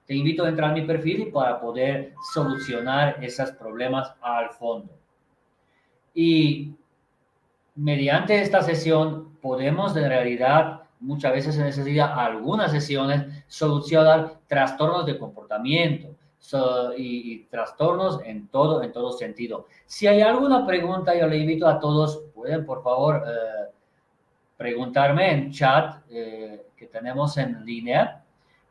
te 0.07 0.15
invito 0.15 0.45
a 0.45 0.49
entrar 0.49 0.71
a 0.71 0.73
mi 0.73 0.83
perfil 0.83 1.31
para 1.31 1.59
poder 1.59 2.13
solucionar 2.33 3.17
esos 3.21 3.51
problemas 3.51 4.13
al 4.21 4.49
fondo. 4.51 4.93
Y 6.13 6.73
mediante 7.75 8.41
esta 8.41 8.61
sesión 8.63 9.37
podemos 9.41 9.95
en 9.97 10.09
realidad, 10.09 10.83
muchas 11.01 11.33
veces 11.33 11.55
se 11.55 11.63
necesita 11.63 12.15
algunas 12.15 12.71
sesiones, 12.71 13.43
solucionar 13.47 14.39
trastornos 14.47 15.05
de 15.05 15.19
comportamiento 15.19 16.15
y, 16.97 17.39
trastornos 17.49 18.21
en 18.23 18.47
todo, 18.47 18.81
en 18.83 18.91
todo 18.93 19.11
sentido. 19.11 19.67
Si 19.85 20.07
hay 20.07 20.21
alguna 20.21 20.65
pregunta, 20.65 21.15
yo 21.15 21.27
le 21.27 21.37
invito 21.37 21.67
a 21.67 21.79
todos, 21.79 22.23
pueden 22.33 22.65
por 22.65 22.81
favor 22.81 23.23
eh, 23.27 23.71
preguntarme 24.55 25.31
en 25.31 25.51
chat 25.51 26.01
eh, 26.09 26.67
que 26.75 26.87
tenemos 26.87 27.37
en 27.37 27.65
línea 27.65 28.23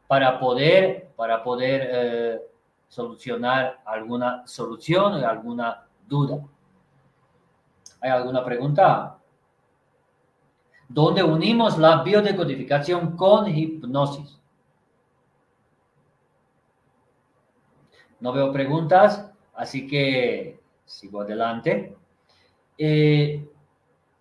para 0.06 0.38
poder, 0.38 1.05
para 1.16 1.42
poder 1.42 1.88
eh, 1.90 2.40
solucionar 2.88 3.80
alguna 3.84 4.46
solución 4.46 5.14
alguna 5.24 5.86
duda. 6.06 6.38
¿Hay 8.00 8.10
alguna 8.10 8.44
pregunta? 8.44 9.18
¿Dónde 10.88 11.22
unimos 11.22 11.78
la 11.78 12.02
biodecodificación 12.02 13.16
con 13.16 13.48
hipnosis? 13.48 14.38
No 18.20 18.32
veo 18.32 18.52
preguntas, 18.52 19.30
así 19.54 19.86
que 19.86 20.60
sigo 20.84 21.22
adelante. 21.22 21.96
Eh, 22.78 23.48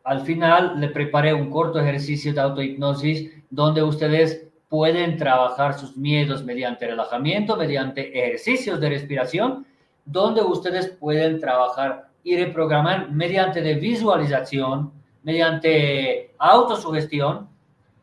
al 0.04 0.22
final 0.22 0.80
le 0.80 0.90
preparé 0.90 1.34
un 1.34 1.50
corto 1.50 1.80
ejercicio 1.80 2.34
de 2.34 2.42
autohipnosis 2.42 3.32
donde 3.50 3.84
ustedes 3.84 4.45
pueden 4.76 5.16
trabajar 5.16 5.80
sus 5.80 5.96
miedos 5.96 6.44
mediante 6.44 6.86
relajamiento, 6.86 7.56
mediante 7.56 8.10
ejercicios 8.20 8.78
de 8.82 8.90
respiración, 8.90 9.66
donde 10.04 10.42
ustedes 10.42 10.90
pueden 10.90 11.40
trabajar 11.40 12.10
y 12.26 12.36
reprogramar 12.36 13.10
mediante 13.10 13.62
de 13.62 13.76
visualización, 13.76 14.92
mediante 15.24 16.34
autosugestión, 16.38 17.48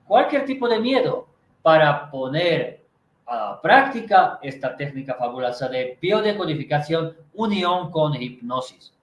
cualquier 0.07 0.47
tipo 0.47 0.66
de 0.66 0.81
miedo 0.81 1.27
para 1.61 2.11
poner 2.11 2.81
a 3.27 3.61
práctica 3.61 4.39
esta 4.41 4.75
técnica 4.75 5.14
fabulosa 5.16 5.68
de 5.68 5.99
biodecodificación 6.01 7.14
unión 7.35 7.91
con 7.91 8.14
hipnosis. 8.14 8.95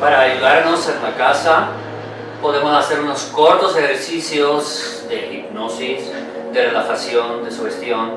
Para 0.00 0.20
ayudarnos 0.20 0.86
en 0.90 1.02
la 1.02 1.14
casa, 1.16 1.68
podemos 2.42 2.70
hacer 2.76 3.00
unos 3.00 3.24
cortos 3.34 3.74
ejercicios 3.78 5.06
de 5.08 5.32
hipnosis, 5.32 6.12
de 6.52 6.66
relajación, 6.66 7.42
de 7.42 7.50
sugestión, 7.50 8.10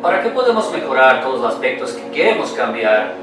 para 0.00 0.22
que 0.22 0.30
podamos 0.30 0.72
mejorar 0.72 1.22
todos 1.22 1.42
los 1.42 1.52
aspectos 1.52 1.92
que 1.92 2.10
queremos 2.10 2.52
cambiar 2.52 3.16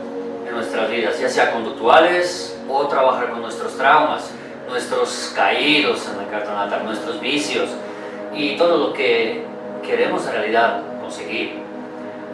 en 0.48 0.54
nuestras 0.54 0.92
vidas, 0.92 1.20
ya 1.20 1.28
sea 1.28 1.52
conductuales 1.52 2.56
o 2.70 2.86
trabajar 2.86 3.32
con 3.32 3.42
nuestros 3.42 3.76
traumas, 3.76 4.30
nuestros 4.70 5.34
caídos 5.36 6.08
en 6.08 6.18
la 6.18 6.28
carta 6.30 6.54
natal, 6.54 6.86
nuestros 6.86 7.20
vicios 7.20 7.70
y 8.32 8.58
todo 8.58 8.78
lo 8.78 8.94
que 8.94 9.44
queremos 9.82 10.28
en 10.28 10.34
realidad 10.34 10.82
conseguir. 11.02 11.60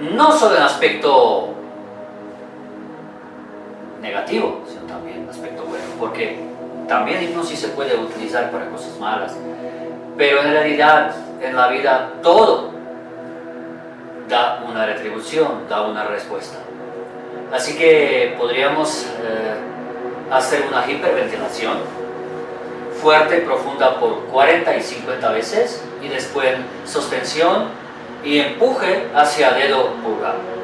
No 0.01 0.33
solo 0.33 0.57
en 0.57 0.63
aspecto 0.63 1.53
negativo, 4.01 4.61
también 4.97 5.27
aspecto 5.29 5.63
bueno, 5.63 5.85
porque 5.99 6.39
también 6.87 7.23
hipnosis 7.23 7.59
se 7.59 7.67
puede 7.69 7.95
utilizar 7.95 8.49
para 8.51 8.67
cosas 8.69 8.97
malas, 8.99 9.35
pero 10.17 10.41
en 10.41 10.51
realidad 10.51 11.15
en 11.41 11.55
la 11.55 11.67
vida 11.67 12.13
todo 12.23 12.71
da 14.27 14.63
una 14.67 14.85
retribución, 14.85 15.67
da 15.69 15.83
una 15.83 16.05
respuesta. 16.05 16.57
Así 17.53 17.77
que 17.77 18.35
podríamos 18.37 19.05
eh, 19.05 19.55
hacer 20.31 20.65
una 20.67 20.89
hiperventilación 20.89 21.77
fuerte, 23.01 23.37
profunda 23.37 23.99
por 23.99 24.25
40 24.25 24.75
y 24.77 24.81
50 24.81 25.31
veces 25.31 25.83
y 26.01 26.07
después 26.07 26.55
sostensión 26.85 27.65
y 28.23 28.39
empuje 28.39 29.07
hacia 29.13 29.51
dedo 29.51 29.93
pulgar. 30.03 30.56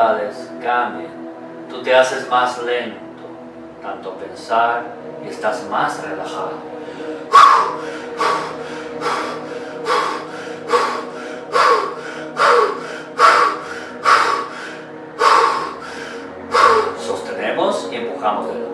Procesos 0.00 0.50
mentales 0.50 0.50
cambian. 0.62 1.10
Tú 1.68 1.82
te 1.82 1.94
haces 1.94 2.28
más 2.28 2.62
lento, 2.62 3.00
tanto 3.82 4.14
pensar 4.14 4.84
y 5.24 5.28
estás 5.28 5.68
más 5.70 6.02
relajado. 6.02 6.70
Sostenemos 16.98 17.88
y 17.92 17.96
empujamos 17.96 18.46
de 18.48 18.54
nuevo. 18.54 18.70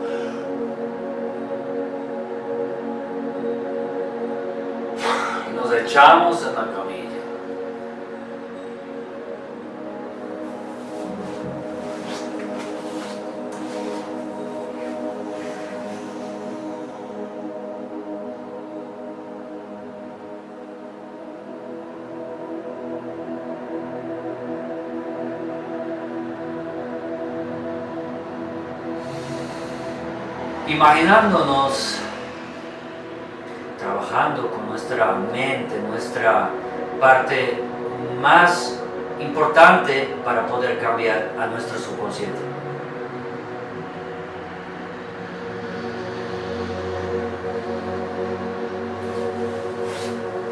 echamos 5.87 6.43
en 6.43 6.55
la 6.55 6.67
camilla. 6.73 7.06
Imaginándonos 30.77 31.97
trabajando 33.79 34.51
con 34.51 34.69
nuestra 34.69 35.15
mente, 35.15 35.81
nuestra 35.89 36.51
parte 37.01 37.63
más 38.21 38.79
importante 39.19 40.15
para 40.23 40.47
poder 40.47 40.79
cambiar 40.79 41.33
a 41.41 41.47
nuestro 41.47 41.79
subconsciente. 41.79 42.39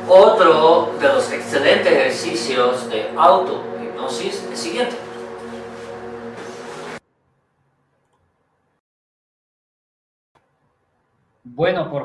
Otro 0.09 0.95
de 0.99 1.09
los 1.09 1.31
excelentes 1.33 1.93
ejercicios 1.93 2.89
de 2.89 3.12
auto-hipnosis 3.14 4.43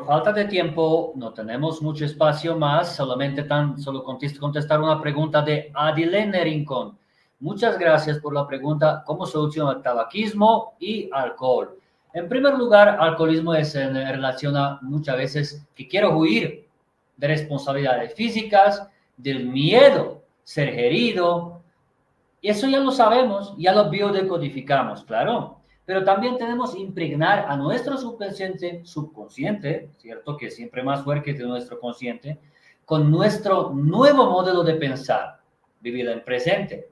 falta 0.09 0.33
de 0.33 0.45
tiempo, 0.45 1.13
no 1.17 1.31
tenemos 1.33 1.83
mucho 1.83 2.03
espacio 2.03 2.57
más, 2.57 2.95
solamente 2.95 3.43
tan, 3.43 3.79
solo 3.79 4.03
contestar 4.03 4.81
una 4.81 4.99
pregunta 4.99 5.43
de 5.43 5.69
Adilene 5.71 6.43
Rincón. 6.43 6.97
Muchas 7.39 7.77
gracias 7.77 8.17
por 8.17 8.33
la 8.33 8.47
pregunta, 8.47 9.03
¿cómo 9.05 9.27
soluciona 9.27 9.73
el 9.73 9.83
tabaquismo 9.83 10.73
y 10.79 11.07
alcohol? 11.13 11.77
En 12.11 12.27
primer 12.27 12.57
lugar, 12.57 12.97
alcoholismo 12.99 13.53
es 13.53 13.75
en 13.75 13.93
relación 13.93 14.57
a 14.57 14.79
muchas 14.81 15.15
veces 15.15 15.67
que 15.75 15.87
quiero 15.87 16.17
huir 16.17 16.67
de 17.15 17.27
responsabilidades 17.27 18.15
físicas, 18.15 18.89
del 19.15 19.45
miedo, 19.45 20.23
ser 20.43 20.69
herido. 20.69 21.61
Y 22.41 22.49
eso 22.49 22.67
ya 22.67 22.79
lo 22.79 22.89
sabemos, 22.89 23.53
ya 23.59 23.73
lo 23.73 23.91
biodecodificamos, 23.91 25.03
claro 25.03 25.58
pero 25.89 26.03
también 26.03 26.37
tenemos 26.37 26.75
impregnar 26.75 27.47
a 27.49 27.57
nuestro 27.57 27.97
subconsciente, 27.97 28.81
subconsciente, 28.85 29.89
¿cierto? 29.97 30.37
Que 30.37 30.45
es 30.45 30.55
siempre 30.55 30.83
más 30.83 31.03
fuerte 31.03 31.33
que 31.33 31.43
nuestro 31.43 31.79
consciente, 31.79 32.37
con 32.85 33.09
nuestro 33.09 33.71
nuevo 33.71 34.29
modelo 34.29 34.63
de 34.63 34.75
pensar, 34.75 35.39
vivir 35.79 36.07
en 36.07 36.23
presente. 36.23 36.91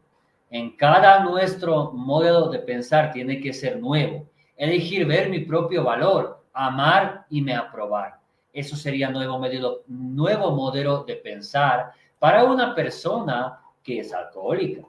En 0.50 0.76
cada 0.76 1.24
nuestro 1.24 1.91
modelo 1.91 2.50
de 2.50 2.58
pensar 2.58 3.12
tiene 3.12 3.39
que 3.39 3.54
ser 3.54 3.80
nuevo. 3.80 4.26
Elegir 4.56 5.06
ver 5.06 5.30
mi 5.30 5.41
propio 5.41 5.84
valor, 5.84 6.43
amar 6.52 7.28
y 7.30 7.43
me 7.43 7.54
aprobar. 7.54 8.20
Eso 8.52 8.76
sería 8.76 9.12
nuevo 9.12 9.38
modelo, 9.38 9.84
nuevo 9.86 10.56
modelo 10.56 11.04
de 11.04 11.18
pensar 11.18 11.91
para 12.18 12.45
una 12.45 12.74
persona 12.74 13.60
que 13.84 14.00
es 14.00 14.12
alcohólica. 14.12 14.82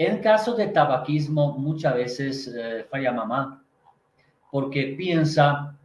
En 0.00 0.22
caso 0.22 0.54
de 0.54 0.68
tabaquismo, 0.68 1.58
muchas 1.58 1.94
veces 1.94 2.48
eh, 2.56 2.86
falla 2.90 3.12
mamá, 3.12 3.62
porque 4.50 4.94
piensa, 4.96 5.76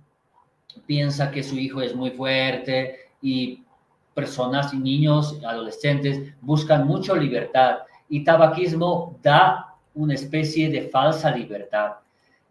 piensa 0.86 1.30
que 1.30 1.44
su 1.44 1.58
hijo 1.58 1.82
es 1.82 1.94
muy 1.94 2.12
fuerte 2.12 3.10
y 3.22 3.66
personas 4.14 4.74
y 4.74 4.78
niños, 4.78 5.38
adolescentes, 5.46 6.34
buscan 6.40 6.88
mucho 6.88 7.14
libertad 7.14 7.80
y 8.08 8.24
tabaquismo 8.24 9.20
da 9.22 9.76
una 9.94 10.14
especie 10.14 10.70
de 10.70 10.84
falsa 10.84 11.36
libertad. 11.36 11.96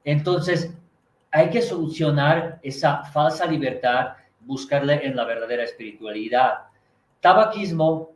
Entonces, 0.05 0.71
hay 1.31 1.49
que 1.49 1.62
solucionar 1.62 2.61
esa 2.62 3.05
falsa 3.05 3.47
libertad, 3.47 4.17
buscarle 4.41 5.07
en 5.07 5.17
la 5.17 5.25
verdadera 5.25 5.65
espiritualidad. 5.65 6.65
Tabaquismo 7.23 8.11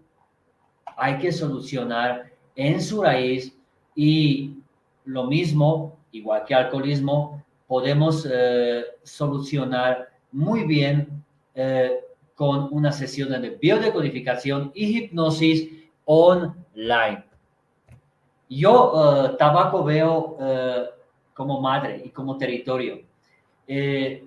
hay 0.99 1.17
que 1.17 1.33
solucionar 1.33 2.28
en 2.59 2.83
su 2.83 3.03
raíz 3.03 3.57
y 3.95 4.53
lo 5.05 5.25
mismo, 5.25 5.97
igual 6.11 6.45
que 6.45 6.57
alcoholismo, 6.57 7.43
podemos 7.69 8.29
eh, 8.31 8.83
solucionar 9.05 10.09
muy 10.33 10.65
bien 10.65 11.23
eh, 11.55 12.01
con 12.35 12.69
una 12.73 12.91
sesión 12.91 13.31
de 13.41 13.51
biodecodificación 13.51 14.73
y 14.75 14.99
hipnosis 14.99 15.71
online. 16.05 17.25
Yo 18.49 18.93
uh, 18.93 19.37
tabaco 19.37 19.85
veo 19.85 20.37
como 21.35 21.61
madre 21.61 22.03
y 22.05 22.09
como 22.09 22.37
territorio. 22.37 23.03
Eh, 23.69 24.25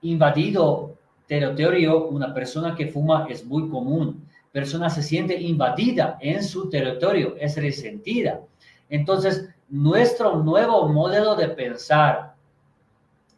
invadido 0.00 0.96
territorio, 1.26 2.06
una 2.06 2.32
persona 2.32 2.74
que 2.74 2.86
fuma 2.86 3.26
es 3.28 3.44
muy 3.44 3.68
común. 3.68 4.25
Persona 4.56 4.88
se 4.88 5.02
siente 5.02 5.38
invadida 5.38 6.16
en 6.18 6.42
su 6.42 6.70
territorio, 6.70 7.36
es 7.38 7.58
resentida. 7.58 8.40
Entonces, 8.88 9.50
nuestro 9.68 10.36
nuevo 10.36 10.88
modelo 10.88 11.34
de 11.34 11.48
pensar 11.48 12.34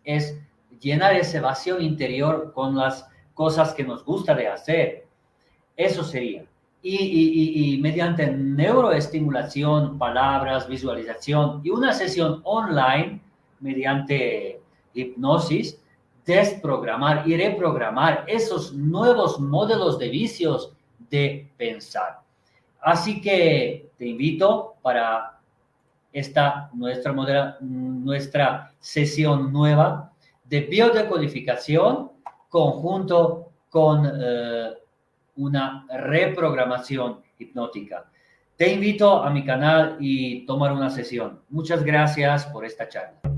es 0.04 0.38
llenar 0.78 1.16
ese 1.16 1.40
vacío 1.40 1.80
interior 1.80 2.52
con 2.54 2.76
las 2.76 3.04
cosas 3.34 3.74
que 3.74 3.82
nos 3.82 4.04
gusta 4.04 4.32
de 4.32 4.46
hacer. 4.46 5.08
Eso 5.76 6.04
sería 6.04 6.44
y, 6.82 7.80
mediante 7.82 8.30
neuroestimulación, 8.30 9.98
palabras, 9.98 10.68
visualización 10.68 11.62
y 11.64 11.70
una 11.70 11.94
sesión 11.94 12.42
online 12.44 13.20
mediante 13.58 14.60
hipnosis, 14.94 15.82
desprogramar 16.24 17.26
y 17.28 17.36
reprogramar 17.36 18.24
esos 18.28 18.72
nuevos 18.72 19.40
modelos 19.40 19.98
de 19.98 20.10
vicios 20.10 20.74
de 20.98 21.50
pensar. 21.56 22.20
Así 22.80 23.20
que 23.20 23.90
te 23.98 24.06
invito 24.06 24.76
para 24.82 25.38
esta 26.12 26.70
nuestra, 26.72 27.58
nuestra 27.60 28.72
sesión 28.80 29.52
nueva 29.52 30.12
de 30.44 30.60
biodecodificación 30.62 32.12
conjunto 32.48 33.52
con 33.68 34.06
eh, 34.06 34.70
una 35.36 35.86
reprogramación 35.88 37.20
hipnótica. 37.38 38.06
Te 38.56 38.72
invito 38.72 39.22
a 39.22 39.30
mi 39.30 39.44
canal 39.44 39.96
y 40.00 40.44
tomar 40.46 40.72
una 40.72 40.90
sesión. 40.90 41.42
Muchas 41.48 41.84
gracias 41.84 42.46
por 42.46 42.64
esta 42.64 42.88
charla. 42.88 43.37